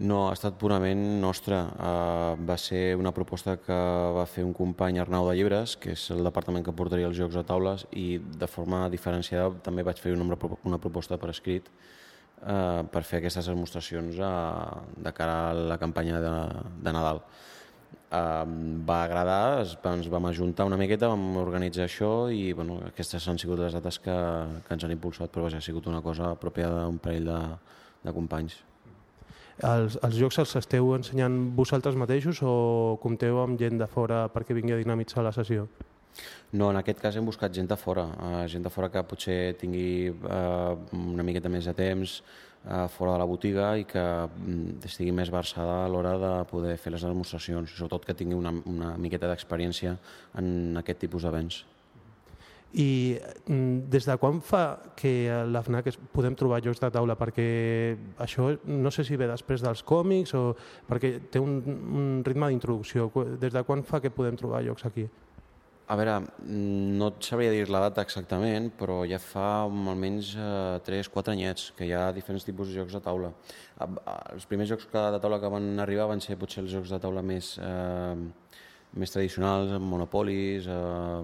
No, 0.00 0.30
ha 0.30 0.32
estat 0.32 0.54
purament 0.56 1.02
nostra. 1.20 1.58
Uh, 1.76 2.44
va 2.48 2.56
ser 2.56 2.96
una 2.96 3.12
proposta 3.12 3.58
que 3.60 3.76
va 4.16 4.24
fer 4.24 4.44
un 4.46 4.54
company 4.56 4.96
Arnau 4.98 5.28
de 5.28 5.34
Llibres, 5.36 5.76
que 5.76 5.92
és 5.92 6.06
el 6.14 6.24
departament 6.24 6.64
que 6.64 6.72
portaria 6.72 7.10
els 7.10 7.18
jocs 7.18 7.36
a 7.36 7.44
taules, 7.44 7.84
i 7.92 8.16
de 8.16 8.48
forma 8.48 8.86
diferenciada 8.88 9.52
també 9.62 9.84
vaig 9.84 10.00
fer 10.00 10.14
una, 10.16 10.38
una 10.64 10.80
proposta 10.80 11.20
per 11.20 11.28
escrit 11.34 11.68
uh, 11.68 12.88
per 12.88 13.04
fer 13.04 13.20
aquestes 13.20 13.52
demostracions 13.52 14.16
uh, 14.16 14.80
de 14.96 15.12
cara 15.12 15.36
a 15.50 15.54
la 15.74 15.78
campanya 15.78 16.24
de, 16.24 16.34
de 16.88 16.96
Nadal. 16.96 17.20
Uh, 18.12 18.48
va 18.88 19.02
agradar, 19.04 19.60
es, 19.60 19.76
ens 19.92 20.08
vam 20.12 20.32
ajuntar 20.32 20.64
una 20.68 20.80
miqueta, 20.80 21.12
vam 21.12 21.36
organitzar 21.44 21.84
això 21.84 22.12
i 22.32 22.50
bueno, 22.56 22.80
aquestes 22.88 23.28
han 23.28 23.40
sigut 23.40 23.60
les 23.60 23.76
dates 23.76 24.00
que, 24.00 24.18
que 24.64 24.76
ens 24.76 24.88
han 24.88 24.96
impulsat, 24.96 25.32
però 25.32 25.50
vaja, 25.50 25.60
ha 25.60 25.68
sigut 25.68 25.88
una 25.92 26.00
cosa 26.04 26.32
pròpia 26.40 26.72
d'un 26.72 27.00
parell 27.00 27.28
de, 27.28 27.40
de 28.08 28.20
companys. 28.20 28.62
Els, 29.62 29.94
els 30.02 30.16
jocs 30.18 30.40
els 30.42 30.56
esteu 30.58 30.88
ensenyant 30.96 31.34
vosaltres 31.54 31.94
mateixos 31.98 32.40
o 32.42 32.98
compteu 33.02 33.38
amb 33.44 33.60
gent 33.60 33.78
de 33.78 33.86
fora 33.86 34.24
perquè 34.34 34.56
vingui 34.58 34.74
a 34.74 34.80
dinamitzar 34.80 35.22
la 35.22 35.30
sessió? 35.34 35.68
No, 36.52 36.68
en 36.68 36.76
aquest 36.80 36.98
cas 37.00 37.16
hem 37.16 37.28
buscat 37.28 37.54
gent 37.54 37.68
de 37.70 37.78
fora, 37.78 38.04
uh, 38.18 38.40
gent 38.50 38.66
de 38.66 38.72
fora 38.74 38.90
que 38.92 39.04
potser 39.08 39.54
tingui 39.60 40.10
uh, 40.10 40.74
una 40.98 41.24
miqueta 41.24 41.48
més 41.48 41.68
de 41.70 41.72
temps 41.78 42.18
uh, 42.18 42.88
fora 42.92 43.14
de 43.14 43.22
la 43.22 43.28
botiga 43.30 43.70
i 43.80 43.86
que 43.88 44.02
um, 44.26 44.66
estigui 44.84 45.14
més 45.14 45.30
versada 45.32 45.84
a 45.84 45.88
l'hora 45.88 46.16
de 46.20 46.32
poder 46.50 46.74
fer 46.76 46.92
les 46.92 47.06
demostracions, 47.06 47.78
sobretot 47.78 48.10
que 48.10 48.18
tingui 48.18 48.36
una, 48.36 48.52
una 48.68 48.96
miqueta 48.98 49.30
d'experiència 49.30 49.94
en 50.42 50.82
aquest 50.82 51.06
tipus 51.06 51.24
d'events. 51.24 51.62
I 52.72 53.18
mm, 53.46 53.88
des 53.92 54.06
de 54.08 54.16
quan 54.16 54.40
fa 54.40 54.78
que 54.96 55.28
a 55.28 55.42
la 55.44 55.60
FNAC 55.62 55.90
podem 56.12 56.36
trobar 56.38 56.62
jocs 56.64 56.80
de 56.80 56.88
taula? 56.94 57.18
Perquè 57.20 57.48
això 58.24 58.48
no 58.64 58.90
sé 58.90 59.04
si 59.04 59.18
ve 59.20 59.28
després 59.28 59.64
dels 59.64 59.82
còmics 59.84 60.32
o 60.38 60.44
perquè 60.88 61.18
té 61.30 61.42
un, 61.42 61.58
un 61.68 62.06
ritme 62.24 62.48
d'introducció. 62.48 63.10
Des 63.40 63.52
de 63.52 63.64
quan 63.68 63.84
fa 63.84 64.00
que 64.00 64.14
podem 64.14 64.40
trobar 64.40 64.64
jocs 64.64 64.88
aquí? 64.88 65.08
A 65.92 65.96
veure, 65.98 66.14
mm, 66.24 66.96
no 66.96 67.10
et 67.10 67.26
sabria 67.26 67.52
dir 67.52 67.66
la 67.68 67.82
data 67.84 68.00
exactament, 68.06 68.70
però 68.78 69.02
ja 69.04 69.18
fa 69.20 69.66
almenys 69.66 70.30
eh, 70.40 70.78
3-4 70.86 71.34
anyets 71.34 71.72
que 71.76 71.84
hi 71.84 71.92
ha 71.92 72.06
diferents 72.16 72.46
tipus 72.46 72.70
de 72.70 72.78
jocs 72.78 72.94
de 72.96 73.02
taula. 73.04 73.32
Els 73.82 74.46
primers 74.48 74.70
jocs 74.70 74.86
de 74.88 75.20
taula 75.20 75.40
que 75.42 75.50
van 75.52 75.74
arribar 75.82 76.06
van 76.08 76.22
ser 76.24 76.38
potser 76.40 76.62
els 76.64 76.72
jocs 76.72 76.94
de 76.94 77.02
taula 77.02 77.24
més... 77.26 77.58
Eh, 77.60 78.41
més 78.98 79.12
tradicionals, 79.12 79.72
monopolis, 79.80 80.66
eh, 80.68 81.22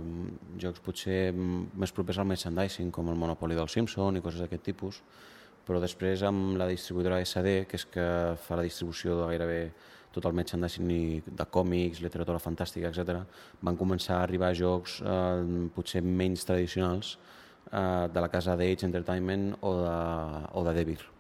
jocs 0.62 0.80
potser 0.84 1.32
més 1.34 1.92
propers 1.92 2.18
al 2.18 2.28
merchandising, 2.30 2.90
com 2.90 3.08
el 3.12 3.18
Monopoli 3.18 3.58
del 3.58 3.68
Simpson 3.68 4.16
i 4.16 4.25
coses 4.25 4.40
d'aquest 4.40 4.64
tipus, 4.70 5.02
però 5.68 5.80
després 5.80 6.22
amb 6.25 6.56
la 6.56 6.68
distribuïdora 6.70 7.20
SD, 7.20 7.66
que 7.68 7.76
és 7.76 7.84
que 7.84 8.08
fa 8.40 8.56
la 8.56 8.64
distribució 8.64 9.18
de 9.18 9.28
gairebé 9.32 9.60
tot 10.12 10.25
el 10.25 10.32
merchandising 10.32 11.34
de 11.37 11.46
còmics, 11.52 12.00
literatura 12.00 12.40
fantàstica, 12.40 12.88
etc., 12.88 13.20
van 13.60 13.76
començar 13.76 14.16
a 14.16 14.25
arribar 14.25 14.54
jocs 14.56 15.02
eh, 15.04 15.68
potser 15.75 16.02
menys 16.02 16.48
tradicionals 16.48 17.18
eh, 17.70 18.08
de 18.08 18.25
la 18.25 18.32
casa 18.32 18.56
d'Age 18.56 18.88
Entertainment 18.88 19.52
o 19.60 19.76
de, 19.82 19.96
o 20.56 20.64
de 20.64 20.76
Devir. 20.80 21.17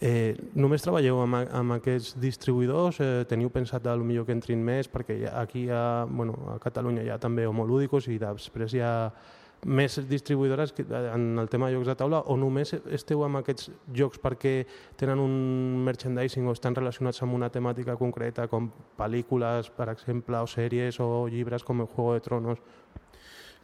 Eh, 0.00 0.36
només 0.54 0.82
treballeu 0.84 1.22
amb, 1.22 1.38
amb 1.56 1.76
aquests 1.78 2.18
distribuïdors? 2.20 3.00
Eh, 3.00 3.24
teniu 3.28 3.48
pensat 3.52 3.86
a 3.86 3.94
lo 3.96 4.04
millor 4.04 4.26
que 4.26 4.34
entrin 4.36 4.60
més? 4.64 4.90
Perquè 4.92 5.22
aquí 5.32 5.68
ha, 5.70 6.04
bueno, 6.10 6.36
a 6.52 6.58
Catalunya 6.60 7.04
hi 7.04 7.10
ha 7.10 7.18
també 7.18 7.46
homolúdicos 7.48 8.08
i 8.12 8.18
després 8.20 8.76
hi 8.76 8.84
ha 8.84 8.94
més 9.64 9.96
distribuïdores 10.08 10.74
en 10.92 11.38
el 11.40 11.48
tema 11.48 11.68
de 11.68 11.74
jocs 11.74 11.88
de 11.88 11.94
taula 11.96 12.20
o 12.28 12.36
només 12.36 12.74
esteu 12.92 13.22
amb 13.24 13.40
aquests 13.40 13.70
jocs 13.96 14.20
perquè 14.22 14.66
tenen 15.00 15.18
un 15.18 15.32
merchandising 15.86 16.46
o 16.46 16.52
estan 16.52 16.76
relacionats 16.76 17.22
amb 17.24 17.34
una 17.34 17.48
temàtica 17.50 17.96
concreta 17.96 18.46
com 18.52 18.68
pel·lícules, 18.98 19.72
per 19.74 19.88
exemple, 19.94 20.38
o 20.38 20.46
sèries 20.46 21.00
o 21.00 21.26
llibres 21.32 21.64
com 21.64 21.80
el 21.80 21.88
Juego 21.88 22.14
de 22.14 22.20
Tronos? 22.20 22.60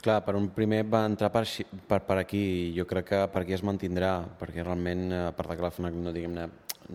Clar, 0.03 0.19
per 0.27 0.35
un 0.35 0.49
primer 0.51 0.81
va 0.91 1.05
entrar 1.07 1.29
per, 1.31 1.45
per, 1.87 2.01
per 2.03 2.19
aquí 2.19 2.43
jo 2.75 2.83
crec 2.91 3.07
que 3.13 3.23
per 3.31 3.45
aquí 3.45 3.55
es 3.55 3.63
mantindrà 3.63 4.17
perquè 4.41 4.65
realment, 4.65 5.05
a 5.15 5.31
part 5.37 5.55
que 5.55 5.63
la 5.63 5.71
FNAC 5.71 5.95
no, 5.95 6.11
diguem 6.15 6.41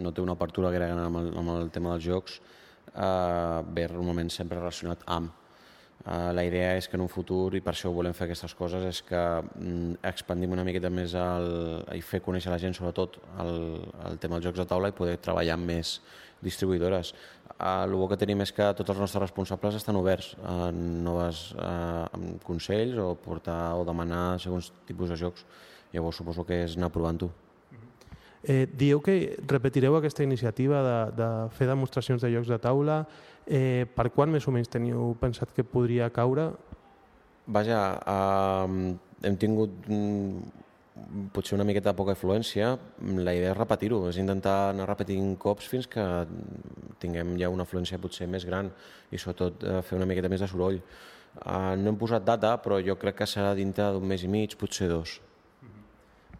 no 0.04 0.12
té 0.12 0.20
una 0.20 0.36
apertura 0.36 0.74
gran 0.76 1.00
amb 1.00 1.22
el, 1.22 1.30
amb 1.40 1.54
el 1.56 1.72
tema 1.72 1.94
dels 1.94 2.04
jocs, 2.04 2.42
eh, 2.92 3.60
ve 3.72 3.88
normalment 3.94 4.34
sempre 4.34 4.60
relacionat 4.60 5.08
amb 5.08 5.32
Uh, 6.08 6.30
la 6.32 6.44
idea 6.46 6.76
és 6.78 6.86
que 6.88 6.96
en 6.96 7.02
un 7.04 7.10
futur, 7.12 7.50
i 7.58 7.60
per 7.60 7.74
això 7.74 7.90
volem 7.92 8.14
fer 8.16 8.28
aquestes 8.28 8.54
coses, 8.56 8.84
és 8.86 9.02
que 9.04 9.20
mm, 9.42 9.98
expandim 10.08 10.54
una 10.56 10.64
miqueta 10.64 10.92
més 10.94 11.12
el, 11.20 11.48
i 11.98 12.04
fer 12.06 12.22
conèixer 12.24 12.54
la 12.54 12.60
gent, 12.62 12.78
sobretot, 12.78 13.18
el, 13.44 13.52
el 14.08 14.16
tema 14.22 14.38
dels 14.38 14.46
jocs 14.48 14.62
de 14.62 14.68
taula 14.70 14.94
i 14.94 14.96
poder 14.96 15.18
treballar 15.20 15.58
més 15.60 15.98
distribuïdores. 16.44 17.14
Uh, 17.58 17.86
el 17.88 17.96
bo 17.98 18.08
que 18.12 18.20
tenim 18.20 18.44
és 18.46 18.52
que 18.54 18.68
tots 18.78 18.94
els 18.94 19.02
nostres 19.02 19.24
responsables 19.24 19.80
estan 19.80 19.98
oberts 19.98 20.36
a 20.46 20.70
noves 20.74 21.52
uh, 21.58 22.06
consells 22.46 23.00
o 23.02 23.14
portar 23.22 23.76
o 23.80 23.86
demanar 23.88 24.38
segons 24.44 24.72
tipus 24.90 25.14
de 25.14 25.18
jocs. 25.18 25.46
Llavors 25.94 26.20
suposo 26.20 26.46
que 26.46 26.64
és 26.66 26.78
anar 26.78 26.92
provant-ho. 26.94 27.32
Eh, 28.48 28.68
dieu 28.70 29.02
que 29.02 29.36
repetireu 29.50 29.96
aquesta 29.98 30.24
iniciativa 30.24 30.84
de, 30.86 31.00
de 31.18 31.30
fer 31.58 31.66
demostracions 31.68 32.22
de 32.22 32.30
jocs 32.32 32.52
de 32.52 32.60
taula 32.62 33.02
Eh, 33.48 33.88
per 33.96 34.10
quan 34.12 34.28
més 34.28 34.44
o 34.44 34.52
menys 34.52 34.68
teniu 34.68 35.14
pensat 35.22 35.54
que 35.56 35.64
podria 35.64 36.10
caure? 36.12 36.50
Vaja, 37.48 37.80
eh, 38.14 38.98
hem 39.24 39.38
tingut 39.40 39.88
mm, 39.88 40.66
potser 41.34 41.56
una 41.58 41.66
miqueta 41.68 41.94
poca 41.98 42.16
influència. 42.16 42.74
La 43.20 43.36
idea 43.36 43.52
és 43.54 43.58
repetir-ho, 43.58 44.02
és 44.10 44.20
intentar 44.22 44.58
anar 44.72 44.88
repetint 44.90 45.36
cops 45.42 45.70
fins 45.72 45.90
que 45.92 46.06
tinguem 47.04 47.36
ja 47.42 47.52
una 47.54 47.68
influència 47.68 48.02
potser 48.02 48.28
més 48.32 48.46
gran 48.48 48.72
i 49.12 49.22
sobretot 49.22 49.64
eh, 49.64 49.80
fer 49.86 50.00
una 50.00 50.10
miqueta 50.10 50.32
més 50.32 50.44
de 50.44 50.50
soroll. 50.52 50.82
Eh, 50.82 51.76
no 51.78 51.94
hem 51.94 52.02
posat 52.02 52.26
data, 52.26 52.58
però 52.64 52.82
jo 52.84 52.98
crec 53.00 53.22
que 53.22 53.30
serà 53.30 53.56
dintre 53.56 53.92
d'un 53.94 54.06
mes 54.08 54.24
i 54.24 54.32
mig, 54.32 54.58
potser 54.60 54.92
dos 54.92 55.20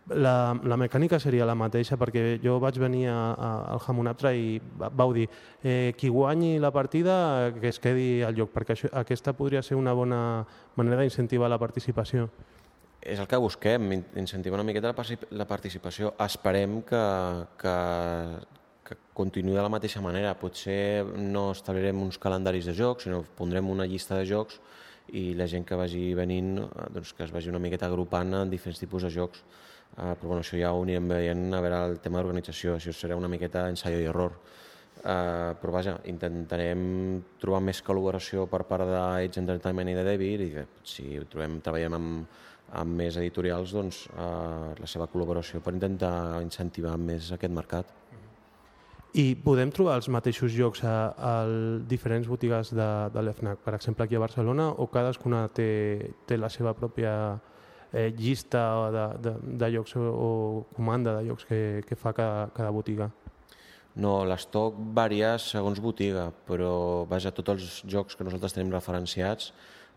la, 0.10 0.58
la 0.64 0.78
mecànica 0.80 1.20
seria 1.20 1.46
la 1.46 1.56
mateixa 1.58 1.98
perquè 2.00 2.38
jo 2.44 2.58
vaig 2.64 2.78
venir 2.80 3.08
a, 3.12 3.18
a, 3.34 3.50
al 3.74 3.82
Hamunaptra 3.84 4.32
i 4.34 4.60
vau 4.78 5.14
dir 5.14 5.28
eh, 5.64 5.94
qui 5.98 6.10
guanyi 6.10 6.58
la 6.60 6.72
partida 6.72 7.52
que 7.60 7.68
es 7.68 7.80
quedi 7.80 8.24
al 8.24 8.36
lloc 8.38 8.54
perquè 8.56 8.76
això, 8.76 8.92
aquesta 8.94 9.34
podria 9.34 9.62
ser 9.62 9.76
una 9.76 9.94
bona 9.94 10.46
manera 10.76 11.02
d'incentivar 11.02 11.50
la 11.50 11.60
participació. 11.60 12.30
És 13.02 13.20
el 13.22 13.28
que 13.30 13.40
busquem, 13.40 13.92
incentivar 14.18 14.58
una 14.58 14.66
miqueta 14.68 14.94
la 15.32 15.46
participació. 15.48 16.14
Esperem 16.24 16.82
que, 16.88 17.04
que, 17.62 17.76
que 18.88 18.98
continuï 19.14 19.56
de 19.56 19.64
la 19.64 19.72
mateixa 19.72 20.02
manera. 20.02 20.34
Potser 20.40 21.06
no 21.06 21.52
establirem 21.54 22.02
uns 22.02 22.18
calendaris 22.18 22.68
de 22.68 22.76
jocs, 22.76 23.06
sinó 23.06 23.24
pondrem 23.38 23.70
una 23.70 23.86
llista 23.86 24.18
de 24.18 24.26
jocs 24.26 24.60
i 25.16 25.32
la 25.40 25.48
gent 25.48 25.64
que 25.64 25.78
vagi 25.80 26.12
venint 26.18 26.58
doncs, 26.92 27.14
que 27.16 27.24
es 27.24 27.32
vagi 27.32 27.52
una 27.52 27.62
miqueta 27.64 27.88
agrupant 27.88 28.34
en 28.42 28.52
diferents 28.52 28.82
tipus 28.82 29.06
de 29.08 29.14
jocs. 29.14 29.44
Uh, 29.98 30.14
però 30.20 30.34
bueno, 30.34 30.44
això 30.44 30.58
ja 30.60 30.74
ho 30.76 30.82
anirem 30.84 31.08
veient 31.10 31.54
a 31.56 31.62
veure 31.64 31.78
el 31.88 32.00
tema 32.04 32.20
d'organització, 32.20 32.76
això 32.76 32.92
serà 32.94 33.16
una 33.18 33.30
miqueta 33.32 33.70
ensaio 33.72 34.02
i 34.02 34.10
error. 34.10 34.36
Uh, 34.98 35.54
però 35.62 35.78
vaja, 35.78 35.94
intentarem 36.10 36.82
trobar 37.40 37.62
més 37.64 37.80
col·laboració 37.86 38.48
per 38.52 38.64
part 38.68 38.90
d'Edge 38.90 39.40
Entertainment 39.40 39.94
i 39.94 39.96
de 39.96 40.04
David 40.06 40.44
i 40.44 40.50
que 40.56 40.66
si 40.84 41.08
trobem, 41.32 41.60
treballem 41.64 41.96
amb, 41.98 42.40
amb 42.76 42.98
més 43.00 43.18
editorials, 43.20 43.72
doncs 43.76 44.06
uh, 44.12 44.74
la 44.78 44.90
seva 44.90 45.08
col·laboració 45.12 45.62
per 45.64 45.74
intentar 45.76 46.42
incentivar 46.44 46.98
més 47.00 47.32
aquest 47.32 47.54
mercat. 47.54 47.94
I 49.18 49.34
podem 49.42 49.72
trobar 49.74 49.96
els 49.98 50.10
mateixos 50.14 50.52
jocs 50.54 50.84
a, 50.86 50.96
a 51.16 51.32
diferents 51.90 52.28
botigues 52.28 52.74
de, 52.76 52.90
de 53.14 53.24
l'EFNAC, 53.24 53.64
per 53.66 53.74
exemple 53.78 54.06
aquí 54.06 54.18
a 54.18 54.22
Barcelona, 54.22 54.68
o 54.70 54.90
cadascuna 54.94 55.48
té, 55.48 55.70
té 56.28 56.38
la 56.38 56.52
seva 56.54 56.76
pròpia 56.78 57.14
eh, 57.94 58.12
llista 58.18 58.66
de, 58.92 59.06
de, 59.24 59.34
de 59.64 59.72
llocs 59.74 59.96
o, 59.96 60.04
o 60.04 60.30
comanda 60.76 61.16
de 61.18 61.30
llocs 61.30 61.48
que, 61.48 61.62
que 61.88 61.96
fa 61.96 62.14
cada, 62.14 62.52
cada 62.54 62.76
botiga? 62.76 63.10
No, 63.98 64.20
l'estoc 64.30 64.76
varia 64.94 65.38
segons 65.42 65.80
botiga, 65.82 66.28
però 66.46 67.08
vaja, 67.10 67.34
tots 67.34 67.56
els 67.56 67.80
jocs 67.90 68.14
que 68.14 68.28
nosaltres 68.28 68.54
tenim 68.54 68.70
referenciats 68.76 69.50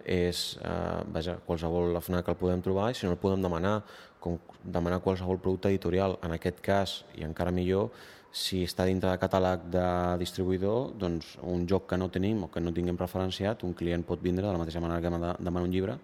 és, 0.05 0.59
eh, 0.63 1.03
vaja, 1.13 1.39
qualsevol 1.47 1.97
FNAC 2.01 2.29
el 2.29 2.37
podem 2.37 2.63
trobar 2.63 2.91
i 2.91 2.95
si 2.95 3.07
no 3.07 3.13
el 3.13 3.19
podem 3.19 3.43
demanar, 3.43 3.83
com 4.21 4.39
demanar 4.65 5.01
qualsevol 5.01 5.39
producte 5.39 5.69
editorial. 5.69 6.19
En 6.23 6.33
aquest 6.33 6.61
cas, 6.61 7.05
i 7.17 7.25
encara 7.25 7.51
millor, 7.51 7.91
si 8.31 8.63
està 8.63 8.85
dintre 8.87 9.11
de 9.11 9.19
catàleg 9.19 9.65
de 9.73 9.87
distribuïdor, 10.19 10.93
doncs 10.99 11.37
un 11.43 11.67
joc 11.67 11.89
que 11.91 11.99
no 11.99 12.09
tenim 12.09 12.45
o 12.45 12.51
que 12.51 12.61
no 12.61 12.73
tinguem 12.73 12.99
referenciat, 12.99 13.65
un 13.65 13.75
client 13.75 14.05
pot 14.07 14.23
vindre 14.23 14.47
de 14.47 14.53
la 14.53 14.59
mateixa 14.59 14.81
manera 14.81 15.01
que 15.01 15.11
demana 15.43 15.67
un 15.67 15.73
llibre, 15.73 15.99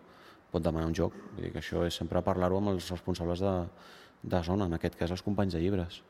pot 0.51 0.63
demanar 0.63 0.89
un 0.89 0.95
joc. 0.95 1.15
Vull 1.35 1.47
dir 1.47 1.53
que 1.53 1.63
això 1.63 1.85
és 1.87 1.95
sempre 1.95 2.23
parlar-ho 2.23 2.59
amb 2.59 2.75
els 2.75 2.91
responsables 2.91 3.41
de, 3.41 3.55
de 4.23 4.43
zona, 4.43 4.67
en 4.67 4.75
aquest 4.75 4.97
cas 4.99 5.11
els 5.15 5.23
companys 5.23 5.55
de 5.55 5.63
llibres. 5.63 6.03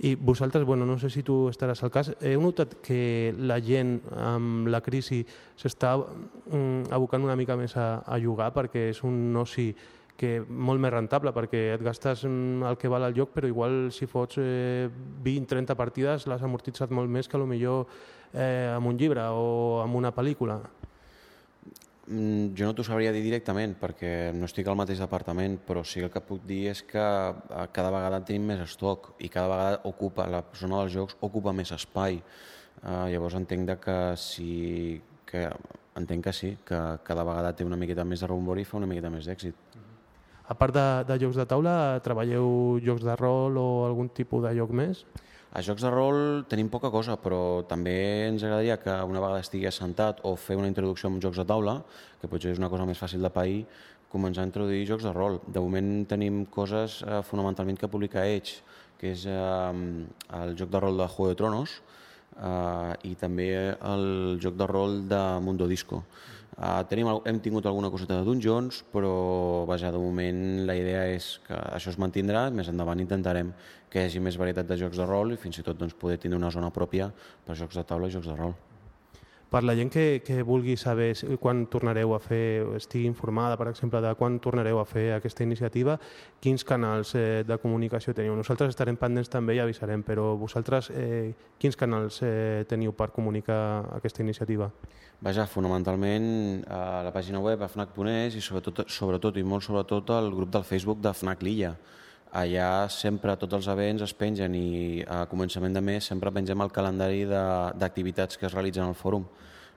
I 0.00 0.14
vosaltres, 0.16 0.64
bueno, 0.64 0.86
no 0.86 0.98
sé 0.98 1.10
si 1.10 1.22
tu 1.22 1.48
estaràs 1.50 1.82
al 1.84 1.92
cas, 1.94 2.10
heu 2.20 2.40
notat 2.42 2.78
que 2.82 3.34
la 3.38 3.60
gent 3.62 3.98
amb 4.16 4.70
la 4.72 4.80
crisi 4.82 5.20
s'està 5.56 5.94
mm, 6.00 6.90
abocant 6.90 7.22
una 7.22 7.36
mica 7.36 7.56
més 7.56 7.76
a, 7.76 8.02
a 8.02 8.18
jugar 8.18 8.50
perquè 8.56 8.88
és 8.90 9.02
un 9.06 9.36
oci 9.36 9.70
que 10.16 10.40
molt 10.46 10.80
més 10.82 10.92
rentable 10.92 11.32
perquè 11.34 11.62
et 11.76 11.82
gastes 11.82 12.24
mm, 12.28 12.64
el 12.68 12.78
que 12.80 12.90
val 12.90 13.06
al 13.06 13.14
lloc 13.16 13.32
però 13.34 13.48
igual 13.48 13.90
si 13.94 14.08
fots 14.10 14.40
eh, 14.42 14.88
20-30 15.24 15.76
partides 15.78 16.26
l'has 16.26 16.42
amortitzat 16.42 16.90
molt 16.90 17.10
més 17.10 17.28
que 17.28 17.38
millor 17.38 17.86
eh, 18.32 18.72
amb 18.74 18.88
un 18.88 18.98
llibre 18.98 19.28
o 19.30 19.82
amb 19.82 19.96
una 19.96 20.12
pel·lícula. 20.14 20.60
Mm, 22.02 22.56
jo 22.58 22.66
no 22.66 22.74
t'ho 22.74 22.82
sabria 22.82 23.12
dir 23.14 23.20
directament 23.22 23.76
perquè 23.78 24.32
no 24.34 24.48
estic 24.48 24.66
al 24.66 24.78
mateix 24.78 24.98
departament, 24.98 25.60
però 25.62 25.84
sí 25.86 26.00
que 26.00 26.08
el 26.08 26.10
que 26.10 26.22
puc 26.26 26.42
dir 26.48 26.64
és 26.72 26.80
que 26.82 26.98
eh, 27.02 27.66
cada 27.70 27.92
vegada 27.94 28.18
tenim 28.26 28.48
més 28.50 28.64
estoc 28.64 29.12
i 29.22 29.30
cada 29.30 29.52
vegada 29.52 29.78
ocupa, 29.86 30.26
la 30.26 30.42
zona 30.58 30.82
dels 30.82 30.96
jocs 30.96 31.16
ocupa 31.20 31.54
més 31.54 31.70
espai. 31.70 32.18
Uh, 32.82 33.06
llavors 33.12 33.36
entenc 33.38 33.68
de 33.68 33.76
que 33.78 33.96
sí, 34.18 34.98
que 35.28 35.44
entenc 35.94 36.24
que 36.24 36.32
sí, 36.34 36.56
que 36.66 36.78
cada 37.06 37.22
vegada 37.22 37.52
té 37.54 37.62
una 37.62 37.78
miqueta 37.78 38.02
més 38.02 38.24
de 38.24 38.26
rebombori 38.26 38.64
i 38.64 38.66
fa 38.66 38.80
una 38.80 38.88
miqueta 38.90 39.10
més 39.12 39.28
d'èxit. 39.28 39.76
A 40.50 40.56
part 40.58 40.74
de, 40.74 40.86
de 41.06 41.18
jocs 41.22 41.38
de 41.38 41.46
taula, 41.46 42.00
treballeu 42.02 42.80
jocs 42.82 43.04
de 43.06 43.14
rol 43.20 43.60
o 43.60 43.66
algun 43.86 44.10
tipus 44.10 44.42
de 44.42 44.56
joc 44.58 44.72
més? 44.74 45.04
A 45.52 45.60
jocs 45.60 45.82
de 45.84 45.90
rol 45.92 46.46
tenim 46.48 46.70
poca 46.72 46.88
cosa, 46.88 47.18
però 47.20 47.60
també 47.68 47.92
ens 48.24 48.40
agradaria 48.40 48.78
que 48.80 48.92
una 49.04 49.20
vegada 49.20 49.42
estigui 49.44 49.66
assentat 49.68 50.22
o 50.24 50.32
fer 50.40 50.56
una 50.56 50.70
introducció 50.70 51.10
amb 51.10 51.20
jocs 51.20 51.42
de 51.42 51.44
taula, 51.50 51.74
que 52.22 52.30
potser 52.32 52.54
és 52.54 52.60
una 52.60 52.70
cosa 52.72 52.86
més 52.88 52.96
fàcil 52.96 53.20
de 53.20 53.30
pair, 53.34 53.58
començar 54.14 54.46
a 54.46 54.48
introduir 54.48 54.86
jocs 54.88 55.04
de 55.04 55.12
rol. 55.12 55.36
De 55.44 55.60
moment 55.60 56.06
tenim 56.08 56.46
coses 56.56 57.02
eh, 57.04 57.20
fonamentalment 57.28 57.76
que 57.76 57.90
publica 57.92 58.24
Edge, 58.24 58.62
que 58.96 59.12
és 59.12 59.26
eh, 59.28 59.36
el 60.40 60.56
joc 60.56 60.72
de 60.72 60.80
rol 60.86 60.96
de 60.96 61.10
Juego 61.12 61.34
de 61.34 61.40
Tronos 61.42 61.76
eh, 61.76 63.10
i 63.10 63.14
també 63.20 63.50
el 63.76 64.06
joc 64.40 64.56
de 64.56 64.72
rol 64.72 65.02
de 65.12 65.22
Mundo 65.44 65.68
Disco. 65.68 66.00
Eh, 66.52 66.82
tenim, 66.90 67.08
hem 67.24 67.38
tingut 67.40 67.66
alguna 67.66 67.88
coseta 67.90 68.18
de 68.18 68.26
Dungeons, 68.26 68.82
però 68.92 69.12
vaja, 69.68 69.92
de 69.92 70.00
moment 70.00 70.42
la 70.68 70.76
idea 70.76 71.06
és 71.14 71.38
que 71.46 71.56
això 71.56 71.92
es 71.94 71.98
mantindrà, 72.02 72.48
més 72.52 72.68
endavant 72.68 73.00
intentarem 73.00 73.54
que 73.88 74.02
hi 74.02 74.10
hagi 74.10 74.20
més 74.20 74.36
varietat 74.40 74.68
de 74.68 74.76
jocs 74.84 75.00
de 75.00 75.08
rol 75.08 75.32
i 75.32 75.40
fins 75.40 75.58
i 75.58 75.64
tot 75.64 75.80
doncs, 75.80 75.96
poder 75.96 76.20
tenir 76.20 76.36
una 76.36 76.52
zona 76.52 76.72
pròpia 76.74 77.08
per 77.46 77.56
jocs 77.56 77.80
de 77.80 77.88
taula 77.88 78.12
i 78.12 78.14
jocs 78.14 78.28
de 78.28 78.36
rol. 78.36 78.54
Per 79.52 79.60
la 79.68 79.74
gent 79.76 79.90
que, 79.92 80.22
que 80.24 80.40
vulgui 80.48 80.78
saber 80.80 81.10
quan 81.36 81.66
tornareu 81.68 82.14
a 82.16 82.18
fer, 82.24 82.64
estigui 82.78 83.04
informada, 83.04 83.58
per 83.60 83.66
exemple, 83.68 84.00
de 84.00 84.14
quan 84.16 84.38
tornareu 84.40 84.80
a 84.80 84.86
fer 84.88 85.10
aquesta 85.12 85.44
iniciativa, 85.44 85.98
quins 86.40 86.64
canals 86.64 87.12
eh, 87.20 87.44
de 87.44 87.58
comunicació 87.60 88.14
teniu? 88.16 88.32
Nosaltres 88.38 88.72
estarem 88.72 88.96
pendents 88.96 89.28
també 89.28 89.58
i 89.58 89.60
avisarem, 89.60 90.06
però 90.08 90.30
vosaltres 90.40 90.88
eh, 90.96 91.34
quins 91.60 91.76
canals 91.76 92.22
eh, 92.24 92.64
teniu 92.70 92.96
per 92.96 93.10
comunicar 93.12 93.60
aquesta 93.92 94.24
iniciativa? 94.24 94.70
Vaja, 95.20 95.44
fonamentalment 95.44 96.64
a 96.72 97.02
la 97.04 97.12
pàgina 97.12 97.44
web 97.44 97.60
a 97.60 97.68
FNAC.es 97.68 98.40
i 98.40 98.40
sobretot, 98.40 98.86
sobretot 98.88 99.36
i 99.36 99.44
molt 99.44 99.68
sobretot 99.68 100.16
al 100.16 100.32
grup 100.32 100.56
del 100.56 100.64
Facebook 100.64 101.04
de 101.04 101.12
FNAC 101.12 101.44
Lilla 101.44 101.76
allà 102.32 102.88
sempre 102.88 103.36
tots 103.36 103.58
els 103.58 103.68
events 103.68 104.02
es 104.06 104.14
pengen 104.16 104.54
i 104.56 105.02
a 105.04 105.24
començament 105.28 105.74
de 105.76 105.82
mes 105.84 106.04
sempre 106.08 106.32
pengem 106.32 106.60
el 106.64 106.72
calendari 106.72 107.26
d'activitats 107.28 108.40
que 108.40 108.48
es 108.48 108.54
realitzen 108.54 108.88
al 108.88 108.96
fòrum. 108.96 109.26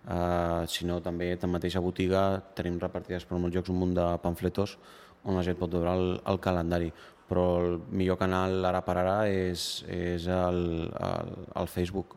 Uh, 0.06 0.62
si 0.70 0.86
no, 0.86 1.00
també 1.02 1.34
a 1.34 1.82
botiga 1.82 2.40
tenim 2.54 2.78
repartides 2.80 3.26
per 3.26 3.40
molts 3.40 3.56
jocs 3.56 3.70
un 3.70 3.80
munt 3.80 3.96
de 3.96 4.06
pamfletos 4.22 4.78
on 5.26 5.36
la 5.36 5.42
gent 5.42 5.58
pot 5.58 5.72
veure 5.72 5.92
el, 5.98 6.20
el 6.30 6.40
calendari 6.40 6.92
però 7.28 7.46
el 7.62 7.80
millor 7.90 8.20
canal 8.22 8.64
ara 8.70 8.84
per 8.86 8.98
ara 9.02 9.18
és, 9.28 9.84
és 9.90 10.28
el, 10.30 10.92
el, 10.94 11.36
el 11.56 11.68
Facebook. 11.72 12.16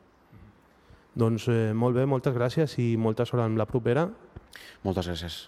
Doncs 1.18 1.48
eh, 1.50 1.72
molt 1.74 1.96
bé, 1.96 2.06
moltes 2.06 2.36
gràcies 2.36 2.78
i 2.78 2.92
molta 3.00 3.26
sort 3.26 3.42
amb 3.42 3.58
la 3.58 3.66
propera. 3.66 4.08
Moltes 4.84 5.08
gràcies. 5.08 5.46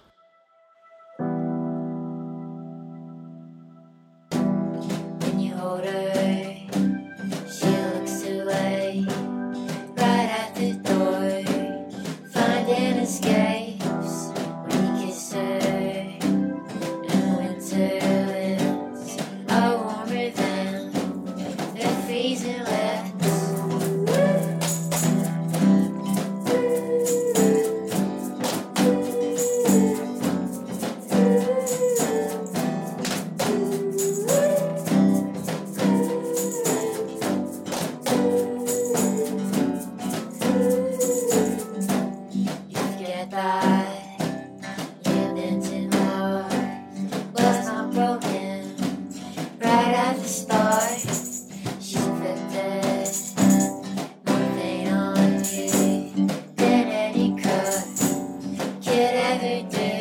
it 59.03 59.71
did 59.71 60.00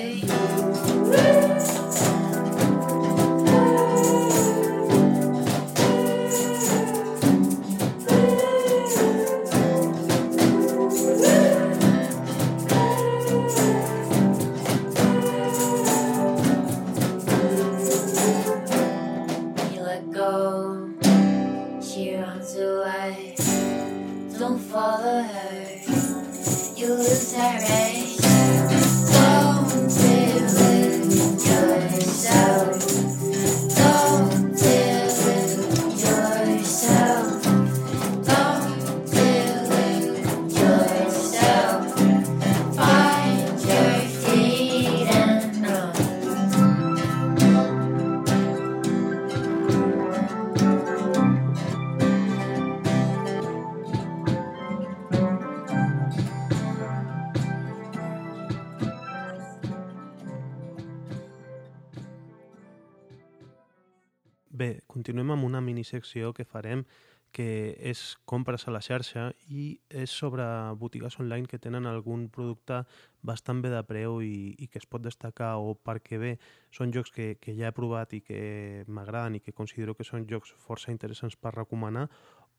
secció 65.88 66.34
que 66.34 66.46
farem 66.46 66.86
que 67.32 67.78
és 67.86 68.18
compres 68.26 68.66
a 68.68 68.72
la 68.74 68.82
xarxa 68.82 69.30
i 69.54 69.80
és 69.90 70.10
sobre 70.10 70.44
botigues 70.82 71.20
online 71.22 71.48
que 71.48 71.60
tenen 71.62 71.86
algun 71.86 72.28
producte 72.34 72.82
bastant 73.22 73.62
bé 73.62 73.70
de 73.70 73.82
preu 73.86 74.22
i, 74.26 74.56
i 74.58 74.68
que 74.68 74.80
es 74.82 74.88
pot 74.90 75.04
destacar 75.04 75.56
o 75.62 75.76
perquè 75.76 76.18
bé. 76.18 76.32
Són 76.74 76.94
jocs 76.96 77.14
que, 77.14 77.36
que 77.42 77.54
ja 77.58 77.70
he 77.70 77.76
provat 77.76 78.16
i 78.18 78.22
que 78.26 78.84
m'agraden 78.88 79.38
i 79.38 79.44
que 79.46 79.54
considero 79.54 79.94
que 79.94 80.08
són 80.08 80.26
jocs 80.30 80.56
força 80.58 80.92
interessants 80.92 81.38
per 81.38 81.54
recomanar 81.54 82.08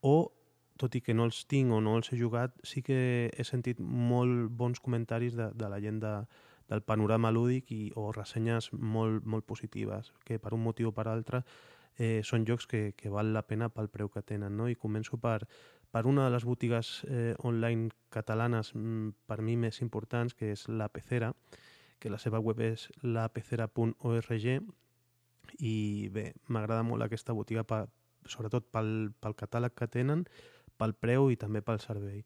o 0.01 0.31
tot 0.79 0.95
i 0.95 1.01
que 1.03 1.13
no 1.13 1.27
els 1.27 1.43
tinc 1.45 1.73
o 1.75 1.81
no 1.83 1.97
els 1.99 2.09
he 2.13 2.17
jugat, 2.17 2.55
sí 2.63 2.81
que 2.81 3.29
he 3.29 3.43
sentit 3.45 3.79
molt 3.81 4.49
bons 4.57 4.79
comentaris 4.79 5.35
de, 5.35 5.51
de 5.53 5.69
la 5.69 5.81
gent 5.83 5.99
de, 6.01 6.13
del 6.71 6.81
panorama 6.81 7.29
lúdic 7.35 7.69
i, 7.75 7.91
o 7.99 8.09
ressenyes 8.15 8.71
molt, 8.73 9.27
molt 9.27 9.45
positives, 9.45 10.13
que 10.25 10.39
per 10.39 10.55
un 10.55 10.63
motiu 10.63 10.89
o 10.89 10.95
per 10.95 11.09
altre 11.11 11.43
eh, 11.97 12.21
són 12.23 12.45
jocs 12.47 12.67
que, 12.67 12.93
que 12.97 13.09
val 13.09 13.33
la 13.33 13.43
pena 13.47 13.69
pel 13.69 13.89
preu 13.89 14.09
que 14.09 14.21
tenen. 14.21 14.55
No? 14.57 14.69
I 14.69 14.75
començo 14.75 15.17
per, 15.17 15.47
per 15.91 16.05
una 16.07 16.25
de 16.27 16.35
les 16.35 16.45
botigues 16.47 17.01
eh, 17.07 17.33
online 17.39 17.91
catalanes 18.09 18.73
mm, 18.75 19.09
per 19.27 19.41
mi 19.41 19.57
més 19.57 19.81
importants, 19.81 20.33
que 20.33 20.51
és 20.55 20.67
La 20.69 20.89
Pecera, 20.89 21.33
que 21.99 22.09
la 22.09 22.17
seva 22.17 22.39
web 22.39 22.59
és 22.65 22.87
lapecera.org 23.03 24.37
i 25.59 26.07
bé, 26.13 26.31
m'agrada 26.47 26.83
molt 26.87 27.03
aquesta 27.05 27.33
botiga 27.35 27.63
per, 27.67 27.85
sobretot 28.25 28.69
pel, 28.71 29.11
pel 29.19 29.35
catàleg 29.37 29.75
que 29.75 29.89
tenen, 29.91 30.23
pel 30.79 30.95
preu 30.97 31.29
i 31.29 31.37
també 31.37 31.61
pel 31.61 31.81
servei. 31.83 32.23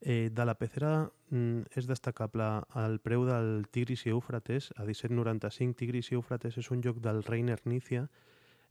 Eh, 0.00 0.28
de 0.30 0.44
la 0.44 0.54
pecera 0.60 1.08
mm, 1.30 1.72
és 1.80 1.86
destacable 1.88 2.46
el 2.76 2.98
preu 3.00 3.24
del 3.26 3.64
Tigris 3.72 4.04
i 4.06 4.12
Eufrates 4.12 4.68
a 4.76 4.84
17,95. 4.84 5.74
Tigris 5.80 6.12
i 6.12 6.18
Eufrates 6.18 6.58
és 6.60 6.70
un 6.70 6.82
joc 6.84 7.00
del 7.02 7.22
Reiner 7.24 7.58
Nícia, 7.64 8.04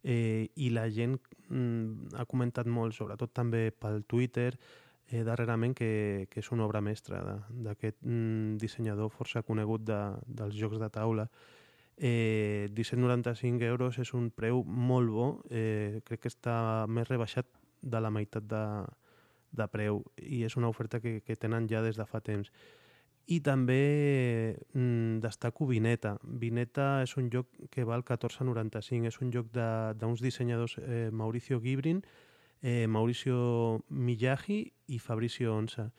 eh, 0.06 0.48
i 0.56 0.70
la 0.70 0.86
gent 0.94 1.18
mm, 1.50 2.13
ha 2.15 2.26
comentat 2.30 2.70
molt, 2.70 2.94
sobretot 2.94 3.34
també 3.34 3.72
pel 3.74 4.04
Twitter, 4.06 4.52
eh, 5.10 5.24
darrerament 5.26 5.74
que, 5.78 6.28
que 6.30 6.41
és 6.44 6.52
una 6.54 6.65
obra 6.68 6.82
mestra 6.86 7.22
d'aquest 7.50 7.98
mm, 8.06 8.58
dissenyador 8.62 9.10
força 9.13 9.44
conegut 9.44 9.86
de, 9.89 10.00
dels 10.28 10.56
jocs 10.58 10.80
de 10.82 10.89
taula. 10.94 11.28
Eh, 11.98 12.68
17,95 12.76 13.63
euros 13.65 13.98
és 14.04 14.13
un 14.13 14.30
preu 14.30 14.62
molt 14.68 15.10
bo, 15.10 15.28
eh, 15.50 16.02
crec 16.06 16.26
que 16.26 16.34
està 16.34 16.86
més 16.91 17.08
rebaixat 17.10 17.50
de 17.82 18.02
la 18.02 18.12
meitat 18.12 18.46
de, 18.50 18.65
de 19.56 19.68
preu 19.72 20.04
i 20.22 20.44
és 20.44 20.58
una 20.60 20.70
oferta 20.70 21.00
que, 21.00 21.22
que 21.26 21.38
tenen 21.39 21.70
ja 21.72 21.82
des 21.86 21.98
de 21.98 22.06
fa 22.06 22.22
temps. 22.22 22.52
I 23.26 23.40
també 23.42 24.56
mm, 24.74 25.18
destaco 25.24 25.66
Vineta. 25.66 26.16
Vineta 26.22 27.02
és 27.02 27.16
un 27.18 27.32
joc 27.34 27.50
que 27.74 27.86
val 27.88 28.04
14,95. 28.06 29.10
És 29.10 29.18
un 29.22 29.32
joc 29.34 29.50
d'uns 29.54 30.22
dissenyadors, 30.22 30.78
eh, 30.84 31.10
Mauricio 31.12 31.60
Gibrin, 31.62 32.04
eh, 32.62 32.86
Mauricio 32.88 33.82
Miyagi 33.90 34.60
i 34.88 35.00
Fabricio 35.00 35.56
Onsa. 35.56 35.90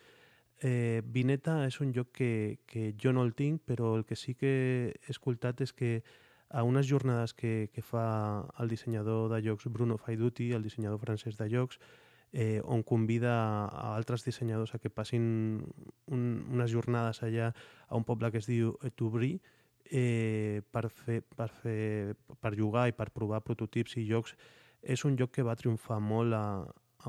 Eh, 0.62 1.02
Vineta 1.04 1.66
és 1.66 1.80
un 1.80 1.92
joc 1.92 2.14
que, 2.14 2.60
que 2.66 2.94
jo 3.02 3.12
no 3.12 3.26
el 3.26 3.34
tinc, 3.34 3.60
però 3.66 3.96
el 3.96 4.06
que 4.06 4.16
sí 4.16 4.34
que 4.34 4.94
he 4.94 5.10
escoltat 5.12 5.60
és 5.60 5.74
que 5.74 6.02
a 6.48 6.62
unes 6.62 6.86
jornades 6.86 7.34
que, 7.34 7.68
que 7.74 7.82
fa 7.82 8.46
el 8.62 8.70
dissenyador 8.70 9.28
de 9.34 9.42
jocs 9.42 9.66
Bruno 9.66 9.98
Faiduti, 9.98 10.52
el 10.52 10.62
dissenyador 10.62 11.02
francès 11.02 11.36
de 11.36 11.50
jocs, 11.50 11.80
eh, 12.36 12.60
on 12.64 12.82
convida 12.84 13.32
a 13.64 13.94
altres 13.96 14.20
dissenyadors 14.26 14.74
a 14.76 14.78
que 14.78 14.90
passin 14.92 15.22
un, 16.12 16.24
unes 16.52 16.68
jornades 16.68 17.22
allà 17.24 17.54
a 17.88 17.96
un 17.96 18.04
poble 18.04 18.28
que 18.30 18.42
es 18.42 18.48
diu 18.50 18.74
Etubrí 18.84 19.38
eh, 19.88 20.60
per, 20.70 20.90
fer, 20.92 21.22
per, 21.24 21.48
fer, 21.62 22.12
per 22.36 22.52
jugar 22.58 22.90
i 22.90 22.92
per 22.92 23.08
provar 23.14 23.40
prototips 23.40 23.96
i 23.96 24.04
jocs. 24.04 24.36
És 24.84 25.06
un 25.08 25.16
joc 25.16 25.32
que 25.32 25.46
va 25.48 25.56
triomfar 25.56 25.96
molt 26.04 26.36
a, 26.36 26.44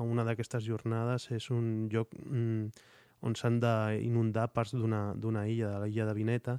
una 0.00 0.24
d'aquestes 0.24 0.64
jornades. 0.64 1.28
És 1.36 1.50
un 1.52 1.90
joc 1.92 2.16
mm, 2.24 2.80
on 3.28 3.36
s'han 3.36 3.60
d'inundar 3.60 4.48
parts 4.56 4.72
d'una 4.80 5.44
illa, 5.44 5.74
de 5.74 5.82
l'illa 5.84 6.08
de 6.08 6.16
Vineta, 6.16 6.56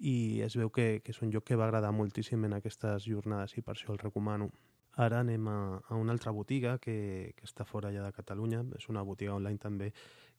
i 0.00 0.40
es 0.40 0.56
veu 0.56 0.72
que, 0.72 1.02
que 1.04 1.12
és 1.12 1.20
un 1.20 1.36
joc 1.36 1.44
que 1.50 1.60
va 1.60 1.68
agradar 1.68 1.92
moltíssim 1.92 2.48
en 2.48 2.56
aquestes 2.56 3.04
jornades 3.04 3.58
i 3.60 3.64
per 3.64 3.76
això 3.76 3.92
el 3.92 4.00
recomano. 4.00 4.48
Ara 4.96 5.20
anem 5.20 5.48
a, 5.48 5.58
a 5.88 5.94
una 5.94 6.12
altra 6.12 6.32
botiga 6.32 6.78
que, 6.78 7.34
que 7.36 7.44
està 7.44 7.66
fora 7.68 7.92
ja 7.92 8.04
de 8.04 8.14
Catalunya, 8.16 8.62
és 8.78 8.88
una 8.88 9.04
botiga 9.04 9.34
online 9.36 9.60
també 9.60 9.90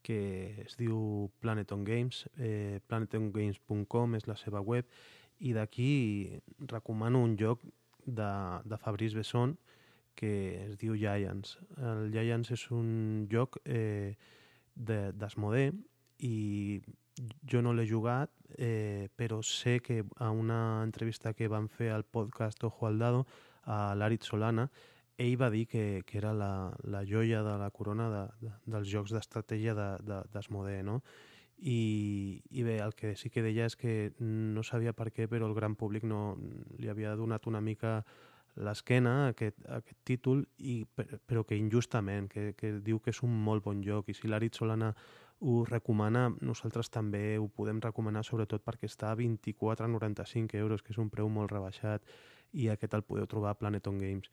que 0.02 0.63
es 0.63 0.78
diu 0.80 1.30
Planeton 1.41 1.84
Games, 1.86 2.24
eh, 2.38 2.80
planetongames.com 2.88 4.15
és 4.17 4.28
la 4.30 4.38
seva 4.39 4.62
web, 4.62 4.89
i 5.39 5.54
d'aquí 5.54 6.39
recomano 6.72 7.22
un 7.22 7.36
joc 7.38 7.62
de, 8.06 8.32
de 8.65 8.78
Fabrice 8.78 9.17
Besson 9.17 9.58
que 10.17 10.32
es 10.63 10.78
diu 10.82 10.96
Giants. 10.98 11.58
El 11.78 12.10
Giants 12.13 12.50
és 12.56 12.63
un 12.74 13.28
joc 13.30 13.60
eh, 13.65 14.15
d'Asmodee 14.74 15.76
i 16.26 16.82
jo 17.50 17.62
no 17.62 17.74
l'he 17.74 17.86
jugat, 17.89 18.32
eh, 18.58 19.10
però 19.17 19.43
sé 19.46 19.78
que 19.86 20.04
a 20.17 20.32
una 20.32 20.82
entrevista 20.84 21.34
que 21.38 21.50
van 21.50 21.70
fer 21.70 21.91
al 21.93 22.06
podcast 22.06 22.63
Ojo 22.63 22.88
al 22.88 22.98
Dado 22.98 23.28
a 23.68 23.96
l'Arit 24.00 24.24
Solana, 24.24 24.68
ell 25.18 25.36
va 25.42 25.50
dir 25.50 25.66
que, 25.68 26.04
que 26.06 26.20
era 26.20 26.34
la, 26.34 26.72
la 26.84 27.04
joia 27.06 27.42
de 27.44 27.58
la 27.58 27.72
corona 27.72 28.10
de, 28.14 28.24
de, 28.46 28.54
dels 28.70 28.88
jocs 28.90 29.14
d'estratègia 29.16 29.74
d'Asmodee, 29.76 30.84
de, 30.84 30.88
no? 30.88 31.02
I, 31.58 32.40
I 32.54 32.64
bé, 32.64 32.78
el 32.86 32.94
que 32.94 33.16
sí 33.18 33.32
que 33.34 33.42
deia 33.42 33.66
és 33.66 33.76
que 33.76 34.14
no 34.22 34.62
sabia 34.62 34.94
per 34.94 35.10
què, 35.10 35.26
però 35.28 35.50
el 35.50 35.56
gran 35.58 35.74
públic 35.76 36.06
no 36.06 36.38
li 36.78 36.90
havia 36.92 37.16
donat 37.18 37.48
una 37.50 37.64
mica 37.66 38.04
l'esquena 38.58 39.14
a 39.24 39.30
aquest, 39.32 39.58
a 39.66 39.80
aquest 39.82 40.00
títol, 40.06 40.44
i, 40.58 40.84
però 40.96 41.44
que 41.46 41.58
injustament, 41.58 42.30
que, 42.30 42.52
que 42.58 42.76
diu 42.86 43.02
que 43.02 43.14
és 43.14 43.24
un 43.26 43.34
molt 43.34 43.66
bon 43.66 43.82
joc, 43.86 44.10
i 44.10 44.18
si 44.18 44.30
l'Arit 44.30 44.58
Solana 44.58 44.94
ho 45.40 45.64
recomana, 45.66 46.28
nosaltres 46.42 46.90
també 46.94 47.38
ho 47.38 47.50
podem 47.54 47.82
recomanar 47.82 48.24
sobretot 48.26 48.64
perquè 48.66 48.90
està 48.90 49.12
a 49.12 49.18
24,95 49.18 50.58
euros, 50.58 50.82
que 50.82 50.94
és 50.94 51.02
un 51.02 51.12
preu 51.14 51.30
molt 51.30 51.54
rebaixat, 51.54 52.06
i 52.54 52.70
aquest 52.70 52.94
el 52.94 53.04
podeu 53.04 53.28
trobar 53.28 53.52
a 53.52 53.60
Planeton 53.60 54.00
Games. 54.00 54.30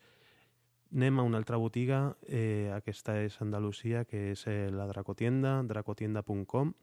Anem 0.95 1.19
a 1.19 1.23
una 1.27 1.37
altra 1.41 1.57
botiga, 1.57 2.15
eh, 2.27 2.71
aquesta 2.71 3.17
és 3.19 3.41
Andalusia, 3.41 4.05
que 4.05 4.31
és 4.31 4.45
eh, 4.47 4.69
la 4.71 4.87
Dracotienda, 4.87 5.61
dracotienda.com. 5.63 6.73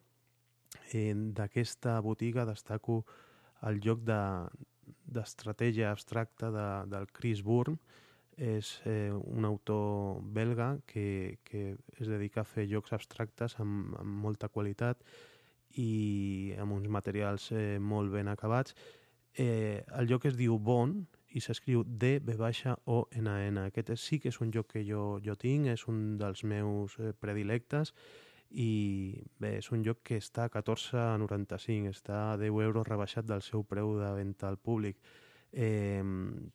Eh, 0.93 1.15
D'aquesta 1.15 2.01
botiga 2.01 2.45
destaco 2.45 3.05
el 3.63 3.81
joc 3.81 4.03
d'estratègia 4.05 5.87
de, 5.87 5.93
abstracta 5.93 6.51
de, 6.51 6.67
del 6.91 7.07
Chris 7.13 7.43
Bourne, 7.43 7.79
és 8.37 8.81
eh, 8.89 9.13
un 9.13 9.45
autor 9.45 10.21
belga 10.23 10.79
que, 10.87 11.39
que 11.45 11.77
es 11.99 12.09
dedica 12.09 12.41
a 12.43 12.49
fer 12.49 12.67
jocs 12.71 12.93
abstractes 12.97 13.59
amb, 13.61 13.95
amb 14.01 14.23
molta 14.25 14.49
qualitat 14.49 15.03
i 15.77 16.55
amb 16.61 16.73
uns 16.73 16.89
materials 16.89 17.51
eh, 17.53 17.79
molt 17.79 18.13
ben 18.13 18.29
acabats. 18.29 18.75
Eh, 19.37 19.85
el 19.97 20.09
joc 20.09 20.27
es 20.29 20.37
diu 20.37 20.59
Bon 20.59 21.07
i 21.33 21.41
s'escriu 21.41 21.85
D, 21.87 22.19
B 22.21 22.37
baixa, 22.37 22.77
O, 22.87 23.07
N, 23.17 23.31
N. 23.49 23.65
Aquest 23.69 23.95
sí 24.01 24.19
que 24.21 24.31
és 24.33 24.41
un 24.45 24.53
joc 24.53 24.73
que 24.75 24.85
jo, 24.85 25.19
jo 25.25 25.37
tinc, 25.41 25.71
és 25.73 25.87
un 25.89 26.19
dels 26.21 26.45
meus 26.45 26.99
eh, 27.01 27.13
predilectes 27.19 27.95
i 28.53 29.23
bé, 29.41 29.57
és 29.63 29.71
un 29.73 29.85
joc 29.85 30.03
que 30.05 30.19
està 30.21 30.47
a 30.47 30.53
14,95, 30.53 31.93
està 31.97 32.19
a 32.33 32.37
10 32.41 32.61
euros 32.67 32.89
rebaixat 32.89 33.29
del 33.29 33.43
seu 33.43 33.65
preu 33.65 33.97
de 34.01 34.13
venda 34.19 34.49
al 34.49 34.59
públic. 34.61 34.99
Eh, 35.53 36.05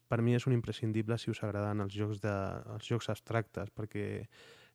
per 0.10 0.22
mi 0.22 0.34
és 0.38 0.46
un 0.50 0.54
imprescindible 0.54 1.18
si 1.18 1.30
us 1.34 1.44
agraden 1.46 1.82
els 1.86 1.94
jocs, 1.94 2.22
de, 2.22 2.38
els 2.76 2.86
jocs 2.86 3.10
abstractes, 3.14 3.74
perquè 3.74 4.08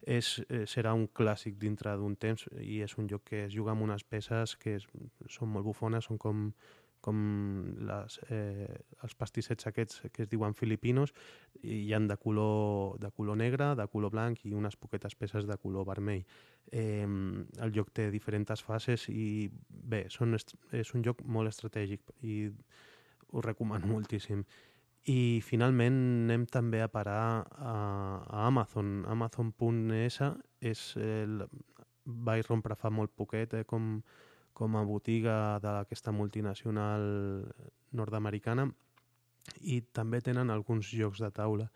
és, 0.02 0.44
eh, 0.48 0.64
serà 0.66 0.94
un 0.94 1.06
clàssic 1.08 1.58
dintre 1.58 1.94
d'un 1.96 2.16
temps 2.16 2.48
i 2.58 2.80
és 2.82 2.96
un 2.98 3.08
joc 3.08 3.24
que 3.30 3.44
es 3.46 3.54
juga 3.54 3.72
amb 3.72 3.82
unes 3.82 4.02
peces 4.02 4.56
que 4.56 4.76
és, 4.80 4.86
són 5.28 5.48
molt 5.54 5.66
bufones, 5.66 6.10
són 6.10 6.18
com 6.18 6.48
com 7.04 7.18
les, 7.88 8.18
eh, 8.30 8.68
els 9.02 9.14
pastissets 9.18 9.68
aquests 9.68 10.06
que 10.14 10.24
es 10.24 10.30
diuen 10.30 10.54
filipinos 10.58 11.12
i 11.62 11.82
hi 11.86 11.92
han 11.96 12.08
de 12.08 12.16
color, 12.16 12.98
de 13.02 13.10
color 13.10 13.36
negre, 13.36 13.72
de 13.78 13.86
color 13.92 14.14
blanc 14.14 14.44
i 14.46 14.54
unes 14.54 14.76
poquetes 14.76 15.18
peces 15.18 15.46
de 15.50 15.58
color 15.58 15.86
vermell. 15.88 16.24
Eh, 16.70 17.04
el 17.04 17.74
joc 17.74 17.92
té 17.92 18.08
diferents 18.10 18.62
fases 18.62 19.08
i 19.10 19.48
bé, 19.68 20.06
són, 20.08 20.36
és 20.36 20.94
un 20.94 21.04
joc 21.04 21.24
molt 21.24 21.52
estratègic 21.52 22.14
i 22.22 22.44
ho 23.32 23.42
recomano 23.44 23.88
moltíssim. 23.90 24.44
I 25.10 25.42
finalment 25.42 25.96
anem 26.28 26.44
també 26.46 26.78
a 26.82 26.88
parar 26.88 27.42
a, 27.42 27.72
a 28.22 28.46
Amazon. 28.46 29.00
Amazon.es 29.10 30.20
és 30.62 30.82
el, 31.02 31.40
vaig 32.04 32.46
rompre 32.48 32.76
fa 32.78 32.90
molt 32.90 33.14
poquet, 33.16 33.54
eh, 33.54 33.64
com 33.64 33.96
com 34.52 34.76
a 34.76 34.84
botiga 34.84 35.58
d'aquesta 35.62 36.12
multinacional 36.12 37.02
nord-americana 37.92 38.68
i 39.60 39.80
també 39.96 40.20
tenen 40.20 40.50
alguns 40.50 40.90
jocs 40.92 41.22
de 41.22 41.30
taula. 41.34 41.70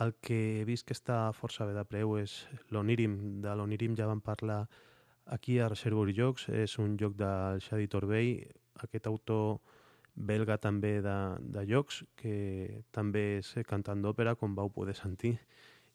El 0.00 0.14
que 0.22 0.38
he 0.60 0.64
vist 0.64 0.86
que 0.86 0.94
està 0.94 1.32
força 1.36 1.66
bé 1.66 1.74
de 1.74 1.84
preu 1.84 2.16
és 2.20 2.36
l'Onirim. 2.70 3.42
De 3.42 3.54
l'Onirim 3.56 3.96
ja 3.98 4.06
vam 4.08 4.22
parlar 4.22 4.62
aquí 5.26 5.58
a 5.58 5.68
Reservoir 5.68 6.14
Jocs. 6.14 6.48
És 6.48 6.78
un 6.78 6.96
joc 7.00 7.16
del 7.18 7.60
Xadi 7.64 7.88
Torbey, 7.90 8.32
aquest 8.84 9.10
autor 9.10 9.58
belga 10.14 10.56
també 10.58 10.98
de, 11.02 11.18
de 11.40 11.64
jocs, 11.68 12.02
que 12.16 12.82
també 12.92 13.40
és 13.40 13.52
cantant 13.68 14.02
d'òpera, 14.02 14.36
com 14.36 14.54
vau 14.54 14.70
poder 14.70 14.96
sentir. 14.98 15.36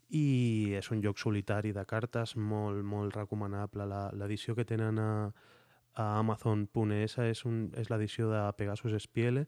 I 0.09 0.75
és 0.77 0.91
un 0.93 1.01
joc 1.01 1.17
solitari 1.17 1.73
de 1.73 1.83
cartes, 1.85 2.35
molt, 2.37 2.83
molt 2.85 3.15
recomanable. 3.15 3.87
L'edició 4.13 4.55
que 4.55 4.67
tenen 4.67 4.99
a, 5.01 5.09
a 5.95 6.19
Amazon.es 6.19 7.17
és, 7.23 7.45
un, 7.47 7.69
és 7.79 7.89
l'edició 7.89 8.29
de 8.31 8.43
Pegasus 8.57 8.95
Spiele 9.03 9.45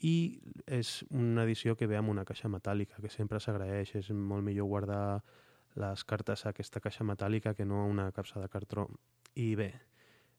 i 0.00 0.40
és 0.66 1.00
una 1.10 1.44
edició 1.44 1.76
que 1.76 1.88
ve 1.88 1.98
amb 1.98 2.12
una 2.12 2.24
caixa 2.24 2.48
metàl·lica, 2.48 3.02
que 3.02 3.12
sempre 3.12 3.40
s'agraeix. 3.40 3.94
És 4.00 4.10
molt 4.10 4.44
millor 4.44 4.68
guardar 4.68 5.20
les 5.80 6.04
cartes 6.04 6.44
a 6.44 6.54
aquesta 6.54 6.80
caixa 6.80 7.04
metàl·lica 7.04 7.54
que 7.54 7.68
no 7.68 7.82
a 7.82 7.88
una 7.88 8.10
capsa 8.12 8.40
de 8.40 8.48
cartró. 8.48 8.88
I 9.36 9.54
bé, 9.56 9.70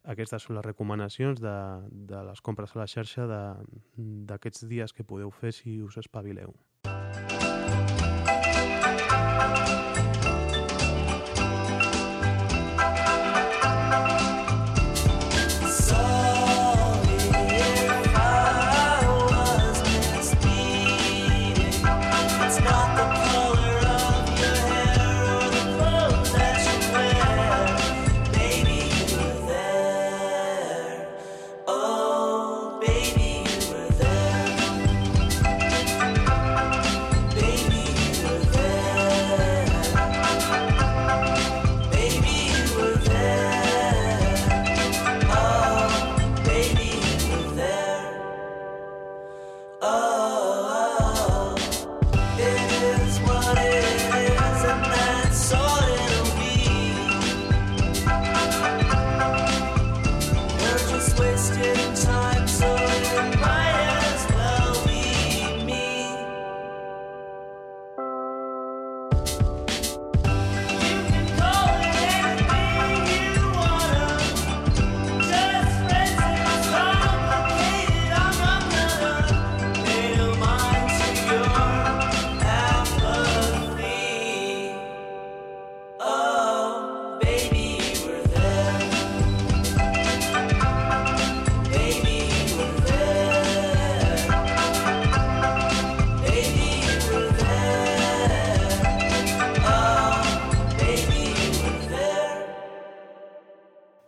aquestes 0.04 0.48
són 0.48 0.58
les 0.58 0.66
recomanacions 0.66 1.42
de, 1.42 1.58
de 1.92 2.24
les 2.26 2.42
compres 2.42 2.76
a 2.76 2.82
la 2.82 2.90
xarxa 2.90 3.28
d'aquests 3.30 4.66
dies 4.68 4.94
que 4.98 5.06
podeu 5.06 5.32
fer 5.32 5.54
si 5.54 5.78
us 5.82 5.98
espavileu. 6.02 6.58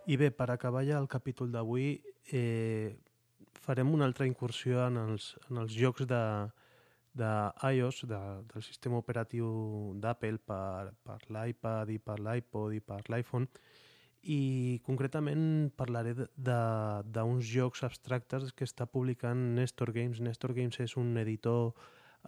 I 0.05 0.17
bé, 0.19 0.31
per 0.35 0.49
acabar 0.51 0.83
ja 0.83 0.97
el 0.99 1.07
capítol 1.07 1.51
d'avui, 1.51 1.93
eh, 2.35 2.91
farem 3.63 3.93
una 3.93 4.03
altra 4.03 4.27
incursió 4.27 4.81
en 4.87 4.97
els, 4.99 5.29
en 5.49 5.61
els 5.61 5.71
jocs 5.79 6.03
de, 6.09 6.23
de 7.15 7.29
iOS, 7.77 8.03
de, 8.09 8.19
del 8.51 8.65
sistema 8.65 8.99
operatiu 8.99 9.47
d'Apple 10.03 10.41
per, 10.43 10.91
per 11.07 11.19
l'iPad 11.31 11.93
i 11.93 11.99
per 12.03 12.19
l'iPod 12.19 12.75
i 12.75 12.81
per 12.83 12.99
l'iPhone, 13.07 13.47
i 14.23 14.81
concretament 14.83 15.71
parlaré 15.75 16.13
d'uns 16.15 17.47
jocs 17.47 17.83
abstractes 17.87 18.51
que 18.51 18.67
està 18.67 18.87
publicant 18.87 19.53
Nestor 19.55 19.91
Games. 19.95 20.19
Nestor 20.19 20.53
Games 20.55 20.79
és 20.83 20.97
un 20.99 21.15
editor 21.19 21.71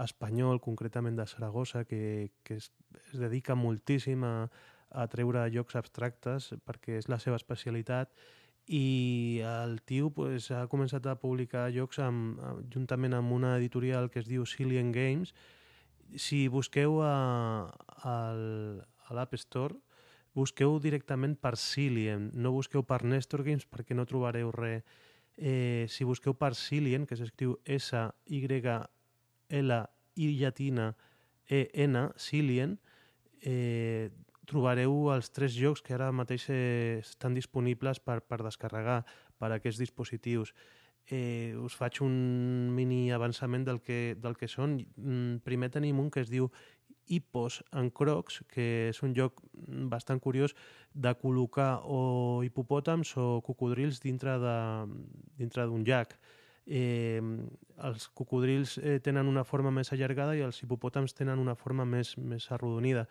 espanyol, 0.04 0.60
concretament 0.64 1.16
de 1.20 1.28
Saragossa, 1.28 1.84
que, 1.88 2.32
que 2.44 2.60
es, 2.60 2.72
es 3.12 3.20
dedica 3.20 3.56
moltíssim 3.56 4.24
a, 4.28 4.34
a 4.96 5.06
treure 5.12 5.44
jocs 5.54 5.76
abstractes 5.76 6.54
perquè 6.66 7.00
és 7.02 7.10
la 7.12 7.20
seva 7.20 7.38
especialitat 7.40 8.12
i 8.68 9.42
el 9.46 9.82
tio 9.86 10.10
pues, 10.10 10.50
ha 10.50 10.66
començat 10.68 11.06
a 11.06 11.18
publicar 11.22 11.68
jocs 11.76 12.00
amb, 12.02 12.40
juntament 12.74 13.14
amb 13.14 13.32
una 13.32 13.58
editorial 13.60 14.10
que 14.10 14.20
es 14.24 14.28
diu 14.30 14.46
Cillian 14.46 14.92
Games. 14.92 15.34
Si 16.18 16.48
busqueu 16.50 17.02
a, 17.06 17.70
a, 18.02 18.16
a 19.06 19.14
l'App 19.14 19.34
Store, 19.38 19.76
busqueu 20.34 20.80
directament 20.82 21.38
per 21.38 21.56
Cillian, 21.62 22.32
no 22.34 22.52
busqueu 22.52 22.84
per 22.84 23.04
Nestor 23.06 23.44
Games 23.46 23.66
perquè 23.70 23.94
no 23.96 24.06
trobareu 24.10 24.52
res. 24.52 24.84
Eh, 25.38 25.86
si 25.92 26.04
busqueu 26.08 26.34
per 26.34 26.56
Cillian, 26.56 27.06
que 27.06 27.18
s'escriu 27.20 27.60
S-Y-L-I 27.66 28.16
llatina 30.40 30.96
E-N, 31.46 32.10
Cillian, 32.18 32.80
eh, 33.42 34.10
trobareu 34.50 35.12
els 35.14 35.30
tres 35.34 35.56
jocs 35.58 35.84
que 35.86 35.96
ara 35.96 36.12
mateix 36.16 36.48
eh, 36.50 37.02
estan 37.02 37.36
disponibles 37.38 38.00
per, 38.00 38.22
per 38.22 38.42
descarregar 38.44 39.04
per 39.40 39.52
a 39.52 39.60
aquests 39.60 39.82
dispositius. 39.82 40.54
Eh, 41.06 41.54
us 41.62 41.76
faig 41.78 42.00
un 42.02 42.16
mini 42.74 43.12
avançament 43.14 43.66
del 43.68 43.82
que, 43.82 44.16
del 44.18 44.38
que 44.40 44.50
són. 44.50 44.80
Mm, 44.98 45.44
primer 45.46 45.70
tenim 45.74 46.00
un 46.02 46.10
que 46.10 46.24
es 46.26 46.32
diu 46.32 46.50
Hippos 47.06 47.60
en 47.78 47.92
Crocs, 47.94 48.40
que 48.50 48.90
és 48.90 49.02
un 49.06 49.14
joc 49.14 49.44
bastant 49.92 50.20
curiós 50.22 50.56
de 50.94 51.12
col·locar 51.22 51.84
o 51.86 52.42
hipopòtams 52.48 53.14
o 53.22 53.28
cocodrils 53.46 54.02
dintre 54.02 54.40
d'un 54.42 55.86
llac. 55.86 56.18
Eh, 56.66 57.22
els 57.86 58.08
cocodrils 58.18 58.80
eh, 58.82 58.98
tenen 59.06 59.30
una 59.30 59.44
forma 59.46 59.70
més 59.70 59.94
allargada 59.94 60.34
i 60.34 60.42
els 60.42 60.64
hipopòtams 60.64 61.14
tenen 61.14 61.38
una 61.38 61.54
forma 61.54 61.86
més, 61.86 62.16
més 62.18 62.50
arrodonida 62.50 63.06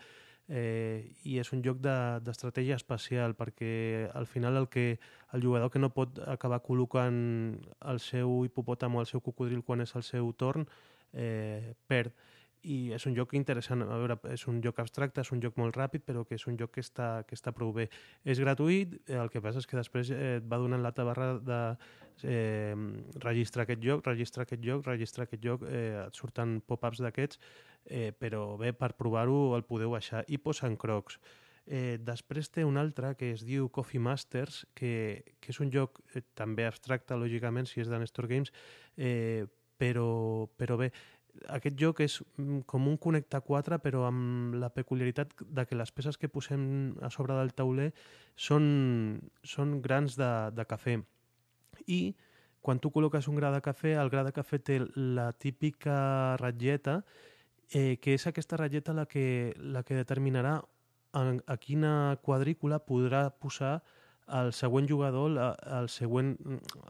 eh, 0.48 1.12
i 1.24 1.38
és 1.40 1.50
un 1.52 1.62
joc 1.64 1.80
d'estratègia 1.80 2.76
de, 2.76 2.82
espacial 2.82 3.34
perquè 3.38 4.10
al 4.14 4.26
final 4.26 4.56
el 4.60 4.68
que 4.68 4.98
el 5.32 5.42
jugador 5.42 5.70
que 5.70 5.80
no 5.80 5.92
pot 5.94 6.20
acabar 6.26 6.62
col·locant 6.62 7.56
el 7.80 8.00
seu 8.00 8.44
hipopòtam 8.44 8.96
o 8.96 9.04
el 9.04 9.10
seu 9.10 9.20
cocodril 9.24 9.64
quan 9.64 9.80
és 9.80 9.94
el 9.96 10.04
seu 10.04 10.32
torn 10.36 10.68
eh, 11.12 11.74
perd 11.86 12.12
i 12.64 12.78
és 12.96 13.04
un 13.08 13.14
joc 13.16 13.34
interessant, 13.36 13.84
a 13.84 13.98
veure, 14.00 14.16
és 14.32 14.46
un 14.50 14.60
joc 14.64 14.80
abstracte, 14.82 15.22
és 15.24 15.32
un 15.34 15.42
joc 15.42 15.58
molt 15.60 15.76
ràpid, 15.76 16.04
però 16.06 16.24
que 16.24 16.38
és 16.38 16.46
un 16.50 16.56
joc 16.60 16.72
que 16.76 16.84
està, 16.84 17.08
que 17.28 17.36
està 17.36 17.52
prou 17.56 17.72
bé. 17.76 17.88
És 18.24 18.40
gratuït, 18.40 18.96
el 19.12 19.30
que 19.32 19.42
passa 19.44 19.60
és 19.62 19.68
que 19.68 19.78
després 19.78 20.10
eh, 20.14 20.38
et 20.38 20.48
va 20.50 20.60
donant 20.62 20.82
la 20.82 20.94
tabarra 20.96 21.34
de 21.38 21.60
eh, 22.22 22.74
registrar 23.24 23.68
aquest 23.68 23.84
joc, 23.84 24.04
registrar 24.06 24.48
aquest 24.48 24.64
joc, 24.64 24.84
registrar 24.88 25.28
aquest 25.28 25.44
joc, 25.44 25.64
eh, 25.68 26.06
et 26.06 26.20
surten 26.20 26.58
pop-ups 26.66 27.04
d'aquests, 27.04 27.40
eh, 27.84 28.10
però 28.18 28.46
bé, 28.60 28.72
per 28.72 28.94
provar-ho 28.98 29.54
el 29.56 29.66
podeu 29.68 29.94
baixar 29.96 30.24
i 30.28 30.40
posar 30.40 30.72
crocs. 30.80 31.18
Eh, 31.66 31.96
després 32.04 32.50
té 32.52 32.64
un 32.64 32.76
altre 32.76 33.14
que 33.16 33.30
es 33.32 33.44
diu 33.44 33.70
Coffee 33.72 34.00
Masters, 34.00 34.64
que, 34.76 35.24
que 35.40 35.52
és 35.52 35.60
un 35.64 35.72
joc 35.72 36.00
eh, 36.12 36.20
també 36.36 36.66
abstracte, 36.68 37.16
lògicament, 37.16 37.68
si 37.68 37.80
és 37.80 37.88
de 37.88 38.00
Nestor 38.00 38.28
Games, 38.28 38.52
eh, 38.96 39.46
però, 39.80 40.46
però 40.56 40.76
bé, 40.78 40.90
aquest 41.56 41.76
joc 41.80 42.00
és 42.04 42.18
mm, 42.36 42.64
com 42.70 42.86
un 42.88 42.98
Connecta 43.00 43.40
4 43.44 43.78
però 43.84 44.04
amb 44.08 44.56
la 44.60 44.70
peculiaritat 44.74 45.34
de 45.40 45.64
que 45.66 45.78
les 45.78 45.92
peces 45.92 46.18
que 46.18 46.30
posem 46.30 46.94
a 47.02 47.10
sobre 47.10 47.36
del 47.38 47.54
tauler 47.56 47.90
són, 48.36 49.20
són 49.42 49.80
grans 49.84 50.18
de, 50.20 50.30
de 50.54 50.66
cafè. 50.68 50.98
I 51.86 52.00
quan 52.64 52.80
tu 52.80 52.90
col·loques 52.90 53.28
un 53.28 53.36
gra 53.36 53.50
de 53.52 53.60
cafè, 53.60 53.92
el 54.00 54.10
gra 54.12 54.24
de 54.24 54.32
cafè 54.32 54.58
té 54.62 54.78
la 54.96 55.32
típica 55.32 56.36
ratlleta 56.40 57.02
eh, 57.70 57.98
que 58.00 58.14
és 58.16 58.26
aquesta 58.26 58.56
ratlleta 58.60 58.94
la 58.96 59.04
que, 59.10 59.52
la 59.58 59.82
que 59.84 59.98
determinarà 59.98 60.60
en, 61.14 61.42
a 61.46 61.56
quina 61.60 62.16
quadrícula 62.22 62.80
podrà 62.86 63.28
posar 63.30 63.82
el 64.32 64.52
següent 64.56 64.88
jugador 64.88 65.36
el 65.36 65.88
següent, 65.92 66.34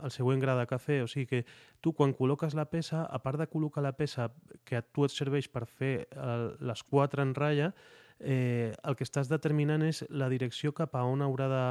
el 0.02 0.12
següent 0.14 0.40
gra 0.42 0.54
de 0.58 0.66
cafè. 0.70 1.00
O 1.04 1.10
sigui 1.10 1.26
que 1.30 1.42
tu 1.82 1.92
quan 1.92 2.14
col·loques 2.14 2.54
la 2.54 2.68
peça, 2.70 3.04
a 3.04 3.20
part 3.22 3.40
de 3.40 3.48
col·locar 3.50 3.82
la 3.82 3.94
peça 3.96 4.30
que 4.64 4.78
a 4.78 4.82
tu 4.82 5.04
et 5.04 5.14
serveix 5.14 5.50
per 5.50 5.66
fer 5.66 5.94
el, 6.14 6.52
les 6.60 6.82
quatre 6.82 7.22
en 7.22 7.34
ratlla, 7.34 7.72
eh, 8.20 8.72
el 8.84 8.96
que 8.96 9.06
estàs 9.06 9.30
determinant 9.30 9.82
és 9.82 10.04
la 10.10 10.30
direcció 10.32 10.72
cap 10.72 10.94
a 10.94 11.04
on 11.04 11.24
haurà 11.26 11.48
de, 11.50 11.64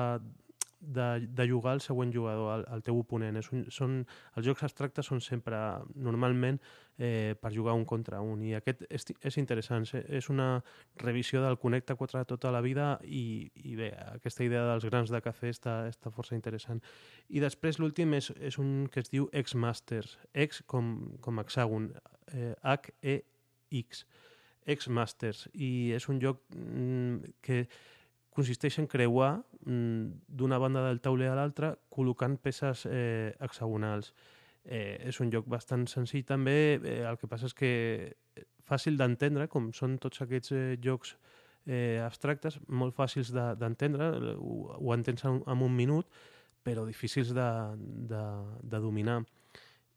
de, 0.83 1.27
de 1.27 1.47
jugar 1.47 1.77
el 1.77 1.81
següent 1.81 2.13
jugador, 2.13 2.59
el, 2.59 2.65
el 2.75 2.83
teu 2.83 2.99
oponent. 2.99 3.39
És 3.39 3.49
un, 3.53 3.65
són, 3.71 4.01
els 4.35 4.47
jocs 4.47 4.65
abstractes 4.67 5.07
són 5.09 5.23
sempre, 5.23 5.59
normalment, 5.95 6.59
eh, 6.97 7.35
per 7.39 7.53
jugar 7.53 7.73
un 7.73 7.85
contra 7.85 8.21
un. 8.21 8.41
I 8.43 8.53
aquest 8.57 8.83
és, 8.89 9.05
és 9.21 9.37
interessant. 9.41 9.85
És 10.03 10.29
una 10.29 10.63
revisió 11.01 11.41
del 11.43 11.57
Connecta 11.61 11.95
4 11.99 12.19
de 12.21 12.29
tota 12.29 12.51
la 12.53 12.61
vida 12.61 12.97
i, 13.03 13.49
i 13.55 13.75
bé, 13.79 13.91
aquesta 14.13 14.45
idea 14.45 14.65
dels 14.69 14.85
grans 14.89 15.13
de 15.13 15.21
cafè 15.23 15.51
està, 15.53 15.77
està 15.89 16.11
força 16.13 16.35
interessant. 16.35 16.83
I 17.29 17.41
després 17.43 17.79
l'últim 17.81 18.13
és, 18.17 18.31
és 18.39 18.59
un 18.61 18.87
que 18.91 19.03
es 19.03 19.11
diu 19.13 19.29
X-Masters. 19.43 20.17
X 20.33 20.63
com, 20.67 21.17
com 21.21 21.41
hexàgon. 21.43 21.89
Eh, 22.33 22.53
H-E-X. 22.61 24.05
X-Masters. 24.77 25.47
I 25.53 25.91
és 25.97 26.07
un 26.09 26.21
joc 26.23 26.45
mm, 26.55 27.35
que 27.43 27.65
consisteix 28.33 28.79
en 28.81 28.87
creuar 28.89 29.43
mm, 29.65 30.23
d'una 30.27 30.57
banda 30.61 30.85
del 30.87 31.01
tauler 31.03 31.29
a 31.29 31.35
l'altra 31.37 31.73
col·locant 31.93 32.39
peces 32.41 32.87
eh, 32.89 33.33
hexagonals. 33.43 34.13
Eh, 34.63 35.09
és 35.09 35.19
un 35.19 35.31
joc 35.31 35.47
bastant 35.51 35.83
senzill 35.91 36.23
també, 36.23 36.79
eh, 36.79 37.01
el 37.03 37.17
que 37.19 37.27
passa 37.27 37.49
és 37.49 37.55
que 37.57 37.71
eh, 38.13 38.45
fàcil 38.63 38.95
d'entendre, 38.97 39.49
com 39.51 39.71
són 39.75 39.97
tots 39.99 40.23
aquests 40.23 40.53
eh, 40.55 40.77
jocs 40.83 41.17
eh, 41.67 41.99
abstractes, 42.03 42.59
molt 42.67 42.95
fàcils 42.95 43.33
d'entendre, 43.33 44.11
de, 44.23 44.37
ho, 44.39 44.77
ho 44.79 44.93
entens 44.95 45.25
en, 45.27 45.41
en 45.47 45.65
un 45.67 45.75
minut, 45.75 46.07
però 46.63 46.85
difícils 46.87 47.33
de, 47.35 47.49
de, 48.07 48.23
de 48.63 48.79
dominar. 48.79 49.21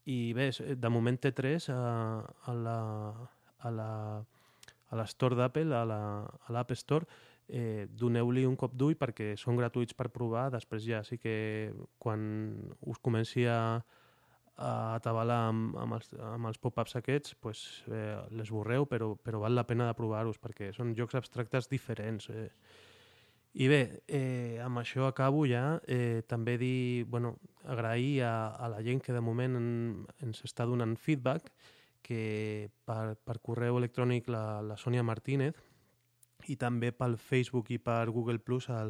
I 0.07 0.33
bé, 0.35 0.51
de 0.75 0.89
moment 0.91 1.17
té 1.19 1.31
tres 1.35 1.69
a, 1.71 1.79
a 2.23 2.53
la 2.55 2.79
a 3.65 3.71
la 3.71 3.91
a 4.87 4.95
l'Store 4.95 5.35
d'Apple, 5.35 5.75
a 5.75 5.83
l'App 5.83 6.69
la, 6.71 6.75
Store, 6.79 7.05
eh, 7.47 7.87
doneu-li 7.91 8.45
un 8.47 8.55
cop 8.55 8.75
d'ull 8.75 8.95
perquè 8.95 9.33
són 9.39 9.57
gratuïts 9.59 9.95
per 9.97 10.07
provar, 10.15 10.47
després 10.53 10.85
ja. 10.87 11.01
Sí 11.03 11.17
que 11.19 11.73
quan 11.99 12.21
us 12.87 13.01
comenci 13.03 13.43
a 13.51 13.83
atabalar 14.57 15.37
amb, 15.51 15.75
amb 15.77 15.97
els, 15.99 16.09
amb 16.33 16.49
els 16.49 16.57
pop-ups 16.57 16.97
aquests, 16.97 17.35
pues, 17.41 17.63
eh, 17.93 18.17
les 18.33 18.49
borreu, 18.49 18.87
però, 18.89 19.13
però 19.21 19.41
val 19.43 19.55
la 19.55 19.67
pena 19.69 19.87
de 19.87 19.95
provar-los 19.97 20.39
perquè 20.41 20.71
són 20.73 20.95
jocs 20.97 21.15
abstractes 21.19 21.69
diferents. 21.69 22.29
Eh. 22.29 22.49
I 23.57 23.67
bé, 23.69 23.81
eh, 24.07 24.59
amb 24.61 24.81
això 24.81 25.07
acabo 25.07 25.45
ja. 25.49 25.79
Eh, 25.87 26.23
també 26.27 26.57
dir, 26.57 27.05
bueno, 27.05 27.37
agrair 27.65 28.23
a, 28.23 28.35
a 28.57 28.69
la 28.69 28.81
gent 28.81 29.01
que 29.01 29.13
de 29.13 29.21
moment 29.21 29.57
en, 29.57 29.69
ens 30.25 30.43
està 30.45 30.65
donant 30.65 30.97
feedback, 30.97 31.51
que 32.01 32.69
per, 32.85 33.17
per 33.25 33.39
correu 33.43 33.77
electrònic 33.77 34.29
la, 34.31 34.61
la 34.61 34.77
Sònia 34.77 35.03
Martínez, 35.03 35.57
i 36.47 36.55
també 36.55 36.93
pel 36.95 37.17
Facebook 37.17 37.69
i 37.73 37.77
per 37.81 38.07
Google 38.09 38.39
Plus 38.39 38.69
a 38.69 38.85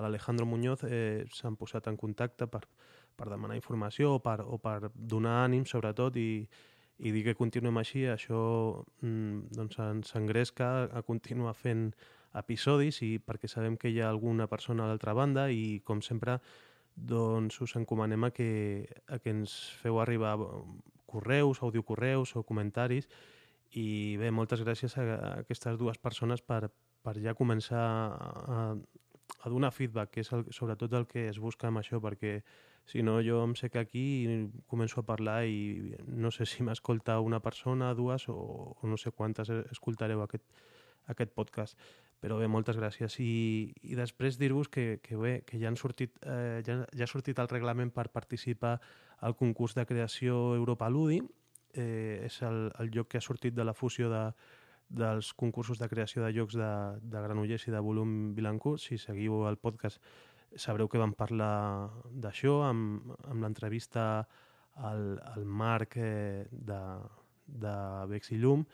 l'Alejandro 0.00 0.46
Muñoz 0.46 0.84
eh, 0.86 1.26
s'han 1.34 1.56
posat 1.58 1.88
en 1.90 1.96
contacte 1.98 2.46
per, 2.46 2.62
per 3.20 3.28
demanar 3.28 3.58
informació 3.58 4.16
o 4.16 4.22
per, 4.24 4.40
o 4.40 4.56
per 4.62 4.90
donar 4.94 5.42
ànim 5.44 5.66
sobretot 5.68 6.16
i, 6.16 6.30
i 7.04 7.12
dir 7.12 7.24
que 7.28 7.36
continuem 7.36 7.76
així, 7.80 8.06
això 8.08 8.40
mm, 9.04 9.52
doncs 9.56 9.80
ens 9.84 10.16
engresca 10.16 10.88
a 10.88 11.04
continuar 11.04 11.52
fent 11.58 11.90
episodis 12.40 13.00
i 13.02 13.14
perquè 13.20 13.50
sabem 13.50 13.76
que 13.76 13.90
hi 13.90 14.00
ha 14.00 14.08
alguna 14.08 14.46
persona 14.48 14.84
a 14.84 14.90
l'altra 14.90 15.14
banda 15.18 15.48
i 15.50 15.80
com 15.84 16.00
sempre 16.00 16.38
doncs 16.94 17.60
us 17.64 17.74
encomanem 17.76 18.24
a 18.24 18.30
que, 18.30 18.86
a 19.08 19.18
que 19.18 19.32
ens 19.32 19.56
feu 19.80 20.00
arribar 20.00 20.36
correus, 21.10 21.62
audiocorreus 21.62 22.36
o 22.36 22.44
comentaris. 22.46 23.08
I 23.70 24.16
bé, 24.18 24.30
moltes 24.34 24.62
gràcies 24.66 24.96
a, 24.98 25.04
a 25.04 25.30
aquestes 25.44 25.78
dues 25.78 25.98
persones 25.98 26.42
per, 26.42 26.68
per 27.02 27.16
ja 27.22 27.36
començar 27.38 27.84
a, 28.10 28.64
a 29.40 29.52
donar 29.52 29.72
feedback, 29.72 30.12
que 30.14 30.24
és 30.24 30.32
el, 30.34 30.46
sobretot 30.54 30.94
el 30.98 31.06
que 31.10 31.28
es 31.30 31.38
busca 31.38 31.70
amb 31.70 31.82
això, 31.82 32.02
perquè 32.02 32.40
si 32.90 33.04
no 33.06 33.20
jo 33.22 33.44
em 33.46 33.54
sé 33.54 33.70
que 33.70 33.78
aquí 33.78 34.04
començo 34.66 34.98
a 35.00 35.06
parlar 35.06 35.44
i 35.46 35.94
no 36.10 36.32
sé 36.34 36.46
si 36.46 36.64
m'escolta 36.66 37.20
una 37.22 37.38
persona, 37.38 37.94
dues 37.94 38.26
o, 38.28 38.36
o 38.74 38.90
no 38.90 38.98
sé 38.98 39.12
quantes 39.14 39.52
escoltareu 39.70 40.24
aquest, 40.24 40.46
aquest 41.06 41.34
podcast. 41.36 41.78
Però 42.20 42.36
bé, 42.36 42.50
moltes 42.52 42.76
gràcies. 42.76 43.14
I, 43.22 43.72
i 43.86 43.96
després 43.96 44.36
dir-vos 44.40 44.68
que, 44.68 44.98
que 45.04 45.16
bé, 45.16 45.38
que 45.46 45.60
ja, 45.60 45.70
han 45.70 45.78
sortit, 45.80 46.18
eh, 46.26 46.60
ja, 46.66 46.82
ja 46.92 47.06
ha 47.06 47.08
sortit 47.08 47.38
el 47.40 47.48
reglament 47.48 47.94
per 47.94 48.10
participar 48.12 48.74
al 49.24 49.36
concurs 49.38 49.76
de 49.78 49.86
creació 49.88 50.56
Europa 50.58 50.90
Ludi. 50.90 51.22
Eh, 51.72 52.26
és 52.26 52.40
el, 52.42 52.66
el 52.82 52.90
lloc 52.90 53.08
que 53.08 53.20
ha 53.20 53.24
sortit 53.24 53.54
de 53.54 53.64
la 53.64 53.76
fusió 53.78 54.10
de, 54.10 54.24
dels 54.90 55.32
concursos 55.38 55.78
de 55.78 55.88
creació 55.88 56.24
de 56.24 56.32
llocs 56.34 56.58
de, 56.58 56.70
de 57.00 57.22
Granollers 57.22 57.68
i 57.68 57.72
de 57.72 57.80
Volum 57.80 58.34
Vilancourt. 58.34 58.82
Si 58.82 58.98
seguiu 58.98 59.46
el 59.48 59.56
podcast 59.56 60.02
sabreu 60.56 60.88
que 60.88 61.00
vam 61.00 61.12
parlar 61.14 61.90
d'això 62.10 62.60
amb, 62.66 63.12
amb 63.30 63.44
l'entrevista 63.44 64.26
al, 64.80 65.18
al 65.34 65.44
Marc 65.44 65.96
eh, 65.96 66.46
de, 66.50 66.80
de 67.46 67.74
Vex 68.10 68.32
i 68.34 68.38
Llum. 68.40 68.64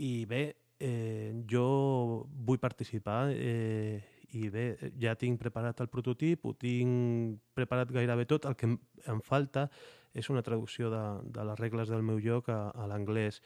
I 0.00 0.24
bé, 0.26 0.42
eh, 0.80 1.32
jo 1.50 2.26
vull 2.46 2.60
participar 2.60 3.30
eh, 3.34 4.00
i 4.32 4.48
bé, 4.52 4.66
ja 5.02 5.16
tinc 5.18 5.40
preparat 5.40 5.80
el 5.82 5.90
prototip, 5.90 6.44
ho 6.46 6.54
tinc 6.54 7.40
preparat 7.56 7.90
gairebé 7.92 8.26
tot, 8.30 8.46
el 8.46 8.56
que 8.56 8.68
em, 8.68 8.76
em 9.10 9.20
falta 9.26 9.66
és 10.14 10.28
una 10.30 10.42
traducció 10.46 10.90
de, 10.90 11.02
de 11.34 11.44
les 11.46 11.58
regles 11.58 11.90
del 11.90 12.06
meu 12.06 12.20
joc 12.22 12.48
a, 12.50 12.62
a 12.70 12.86
l'anglès. 12.90 13.40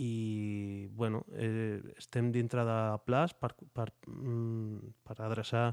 I 0.00 0.88
bueno, 0.96 1.20
eh, 1.36 1.80
estem 2.00 2.30
dintre 2.32 2.64
de 2.64 2.78
plaç 3.04 3.34
per, 3.36 3.52
per, 3.76 3.90
mm, 4.08 4.94
per 5.04 5.18
adreçar 5.20 5.66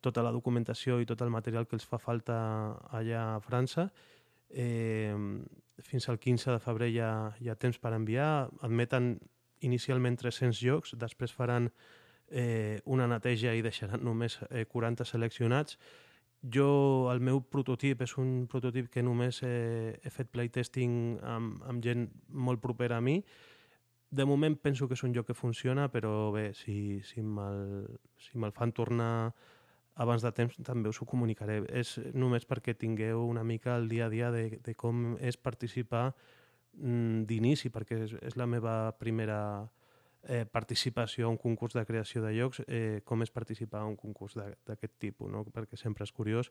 tota 0.00 0.22
la 0.22 0.32
documentació 0.32 1.00
i 1.00 1.06
tot 1.06 1.22
el 1.22 1.30
material 1.30 1.66
que 1.66 1.76
els 1.76 1.86
fa 1.88 1.98
falta 1.98 2.36
allà 2.94 3.34
a 3.34 3.40
França. 3.44 3.88
Eh, 4.48 5.14
fins 5.82 6.08
al 6.08 6.18
15 6.18 6.52
de 6.52 6.60
febrer 6.60 6.90
hi 6.92 7.00
ha, 7.00 7.12
hi 7.40 7.50
ha 7.50 7.58
temps 7.58 7.78
per 7.78 7.94
enviar. 7.96 8.48
Admeten 8.62 9.16
inicialment 9.62 10.18
300 10.18 10.58
jocs, 10.60 10.96
després 10.98 11.32
faran 11.34 11.70
eh, 12.28 12.80
una 12.84 13.06
neteja 13.06 13.54
i 13.54 13.62
deixaran 13.62 14.02
només 14.04 14.38
eh, 14.50 14.64
40 14.66 15.06
seleccionats. 15.08 15.78
Jo, 16.42 17.08
el 17.12 17.20
meu 17.22 17.38
prototip 17.46 18.02
és 18.02 18.16
un 18.18 18.48
prototip 18.50 18.88
que 18.90 19.02
només 19.02 19.42
he, 19.46 19.94
he 20.02 20.10
fet 20.10 20.32
playtesting 20.34 21.20
amb, 21.22 21.62
amb 21.70 21.84
gent 21.84 22.08
molt 22.28 22.62
propera 22.62 22.98
a 22.98 23.04
mi. 23.04 23.20
De 24.10 24.26
moment 24.26 24.56
penso 24.58 24.88
que 24.88 24.98
és 24.98 25.04
un 25.06 25.14
joc 25.14 25.30
que 25.30 25.38
funciona, 25.38 25.86
però 25.88 26.32
bé, 26.34 26.50
si, 26.52 27.00
si 27.06 27.22
me'l 27.22 27.86
si 28.18 28.38
me 28.38 28.50
fan 28.52 28.74
tornar 28.74 29.32
abans 29.94 30.22
de 30.22 30.32
temps 30.32 30.56
també 30.64 30.88
us 30.88 31.00
ho 31.02 31.06
comunicaré. 31.08 31.60
És 31.68 31.98
només 32.14 32.46
perquè 32.48 32.74
tingueu 32.78 33.26
una 33.26 33.44
mica 33.44 33.76
el 33.76 33.88
dia 33.88 34.06
a 34.06 34.12
dia 34.12 34.30
de, 34.32 34.58
de 34.64 34.74
com 34.74 35.16
és 35.20 35.36
participar 35.36 36.10
mm, 36.78 37.24
d'inici, 37.28 37.70
perquè 37.70 38.02
és, 38.06 38.16
és 38.22 38.36
la 38.40 38.48
meva 38.48 38.92
primera 38.98 39.40
eh, 40.22 40.46
participació 40.46 41.26
a 41.26 41.30
un 41.30 41.36
concurs 41.36 41.74
de 41.74 41.84
creació 41.84 42.22
de 42.22 42.32
llocs, 42.32 42.62
eh, 42.66 43.02
com 43.04 43.22
és 43.22 43.30
participar 43.34 43.82
a 43.82 43.90
un 43.90 43.96
concurs 43.96 44.36
d'aquest 44.38 44.94
tipus, 44.98 45.30
no? 45.30 45.44
perquè 45.44 45.76
sempre 45.76 46.06
és 46.06 46.12
curiós. 46.12 46.50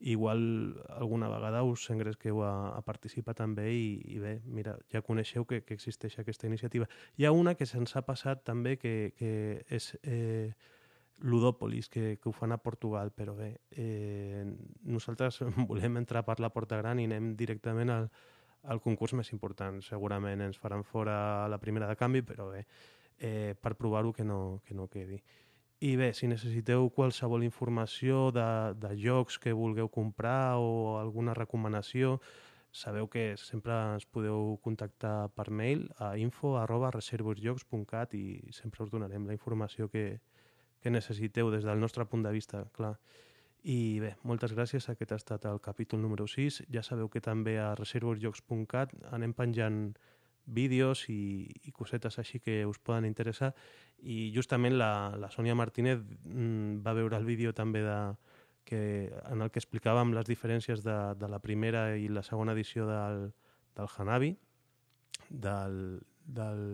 Igual 0.00 0.42
alguna 0.88 1.30
vegada 1.30 1.62
us 1.62 1.88
engresqueu 1.90 2.42
a, 2.42 2.74
a 2.76 2.82
participar 2.82 3.34
també 3.38 3.70
i, 3.72 3.88
i 4.16 4.18
bé, 4.18 4.40
mira, 4.44 4.76
ja 4.92 5.04
coneixeu 5.06 5.46
que, 5.46 5.62
que 5.62 5.74
existeix 5.78 6.18
aquesta 6.18 6.50
iniciativa. 6.50 6.88
Hi 7.16 7.26
ha 7.26 7.32
una 7.32 7.54
que 7.54 7.66
se'ns 7.66 7.96
ha 7.96 8.04
passat 8.04 8.44
també 8.44 8.76
que, 8.76 9.14
que 9.16 9.32
és... 9.70 9.94
Eh, 10.02 10.52
Ludòpolis, 11.22 11.88
que, 11.88 12.18
que 12.18 12.28
ho 12.28 12.32
fan 12.34 12.52
a 12.52 12.58
Portugal, 12.58 13.12
però 13.14 13.34
bé, 13.38 13.52
eh, 13.70 14.44
nosaltres 14.82 15.40
volem 15.70 16.00
entrar 16.00 16.24
per 16.26 16.40
la 16.42 16.50
porta 16.50 16.78
gran 16.80 17.00
i 17.00 17.06
anem 17.06 17.32
directament 17.38 17.92
al, 17.94 18.08
al 18.62 18.82
concurs 18.82 19.14
més 19.18 19.32
important. 19.32 19.80
Segurament 19.86 20.42
ens 20.42 20.58
faran 20.58 20.84
fora 20.84 21.48
la 21.48 21.60
primera 21.62 21.88
de 21.88 21.96
canvi, 21.96 22.22
però 22.26 22.50
bé, 22.50 22.66
eh, 23.18 23.54
per 23.54 23.74
provar-ho 23.78 24.12
que, 24.12 24.26
no, 24.26 24.60
que 24.66 24.74
no 24.74 24.88
quedi. 24.90 25.22
I 25.82 25.96
bé, 25.98 26.12
si 26.14 26.28
necessiteu 26.30 26.88
qualsevol 26.94 27.42
informació 27.42 28.30
de, 28.30 28.46
de 28.78 28.92
jocs 29.02 29.38
que 29.42 29.54
vulgueu 29.54 29.88
comprar 29.90 30.58
o 30.62 30.98
alguna 31.00 31.34
recomanació, 31.34 32.20
sabeu 32.70 33.08
que 33.10 33.32
sempre 33.36 33.74
ens 33.94 34.06
podeu 34.06 34.60
contactar 34.62 35.32
per 35.34 35.50
mail 35.50 35.88
a 35.98 36.14
info 36.16 36.56
arroba 36.56 36.90
i 36.90 38.52
sempre 38.52 38.84
us 38.84 38.90
donarem 38.90 39.26
la 39.26 39.34
informació 39.34 39.88
que, 39.88 40.20
que 40.82 40.90
necessiteu 40.90 41.50
des 41.50 41.64
del 41.64 41.80
nostre 41.80 42.06
punt 42.06 42.24
de 42.26 42.32
vista, 42.34 42.64
clar. 42.76 42.96
I 43.62 44.00
bé, 44.02 44.16
moltes 44.26 44.54
gràcies. 44.56 44.88
Aquest 44.90 45.12
ha 45.14 45.20
estat 45.20 45.44
el 45.46 45.60
capítol 45.62 46.02
número 46.02 46.26
6. 46.26 46.64
Ja 46.74 46.82
sabeu 46.82 47.08
que 47.08 47.22
també 47.22 47.60
a 47.62 47.76
reservosjocs.cat 47.78 48.96
anem 49.14 49.34
penjant 49.38 49.92
vídeos 50.46 51.06
i, 51.08 51.46
i 51.62 51.70
cosetes 51.70 52.18
així 52.18 52.40
que 52.42 52.64
us 52.66 52.80
poden 52.82 53.06
interessar 53.06 53.52
i 54.02 54.32
justament 54.34 54.74
la, 54.74 55.14
la 55.14 55.30
Sònia 55.30 55.54
Martínez 55.54 56.00
mm, 56.02 56.82
va 56.82 56.96
veure 56.98 57.16
el 57.16 57.28
vídeo 57.28 57.52
també 57.54 57.84
de, 57.86 57.98
que, 58.64 59.12
en 59.30 59.42
el 59.42 59.50
que 59.50 59.62
explicàvem 59.62 60.14
les 60.16 60.26
diferències 60.26 60.82
de, 60.82 60.96
de 61.18 61.28
la 61.30 61.38
primera 61.38 61.92
i 61.96 62.08
la 62.10 62.24
segona 62.26 62.56
edició 62.56 62.88
del, 62.88 63.28
del 63.76 63.92
Hanabi 63.96 64.32
del, 65.30 66.00
del 66.26 66.64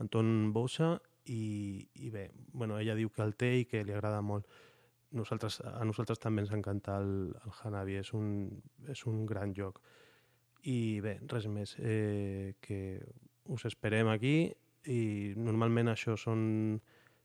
Anton 0.00 0.52
Bosa 0.52 0.96
i, 1.26 1.88
i 1.94 2.10
bé, 2.10 2.30
bueno, 2.52 2.78
ella 2.78 2.96
diu 2.98 3.10
que 3.10 3.22
el 3.24 3.34
té 3.36 3.50
i 3.60 3.66
que 3.68 3.84
li 3.84 3.94
agrada 3.94 4.20
molt 4.22 4.48
nosaltres, 5.14 5.60
a 5.64 5.84
nosaltres 5.86 6.20
també 6.20 6.42
ens 6.42 6.52
encanta 6.52 6.98
el, 7.00 7.34
el 7.44 7.54
Hanabi, 7.62 7.98
és 8.00 8.10
un, 8.16 8.48
és 8.90 9.04
un 9.10 9.24
gran 9.26 9.54
joc. 9.54 9.80
I 10.70 11.00
bé, 11.04 11.18
res 11.30 11.46
més, 11.46 11.76
eh, 11.78 12.56
que 12.60 12.80
us 13.54 13.66
esperem 13.68 14.08
aquí 14.10 14.36
i 14.90 15.34
normalment 15.36 15.92
això 15.92 16.16
són 16.20 16.80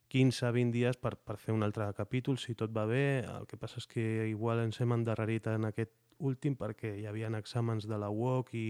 15-20 0.09 0.73
dies 0.73 0.99
per, 0.99 1.15
per 1.17 1.37
fer 1.37 1.53
un 1.55 1.63
altre 1.63 1.87
capítol, 1.97 2.37
si 2.41 2.55
tot 2.57 2.73
va 2.75 2.85
bé. 2.89 3.23
El 3.23 3.47
que 3.49 3.59
passa 3.61 3.79
és 3.81 3.87
que 3.89 4.05
igual 4.29 4.63
ens 4.63 4.79
hem 4.81 4.95
endarrerit 4.95 5.47
en 5.51 5.69
aquest 5.69 5.93
últim 6.19 6.57
perquè 6.59 6.95
hi 6.99 7.05
havia 7.07 7.31
exàmens 7.39 7.87
de 7.87 7.97
la 7.97 8.09
UOC 8.11 8.53
i, 8.57 8.67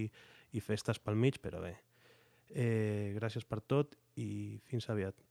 i 0.53 0.61
festes 0.61 0.99
pel 0.99 1.17
mig, 1.17 1.39
però 1.41 1.63
bé. 1.63 1.77
Eh, 2.49 3.13
gràcies 3.15 3.45
per 3.45 3.59
tot 3.61 3.95
i 4.17 4.59
fins 4.69 4.89
aviat. 4.89 5.28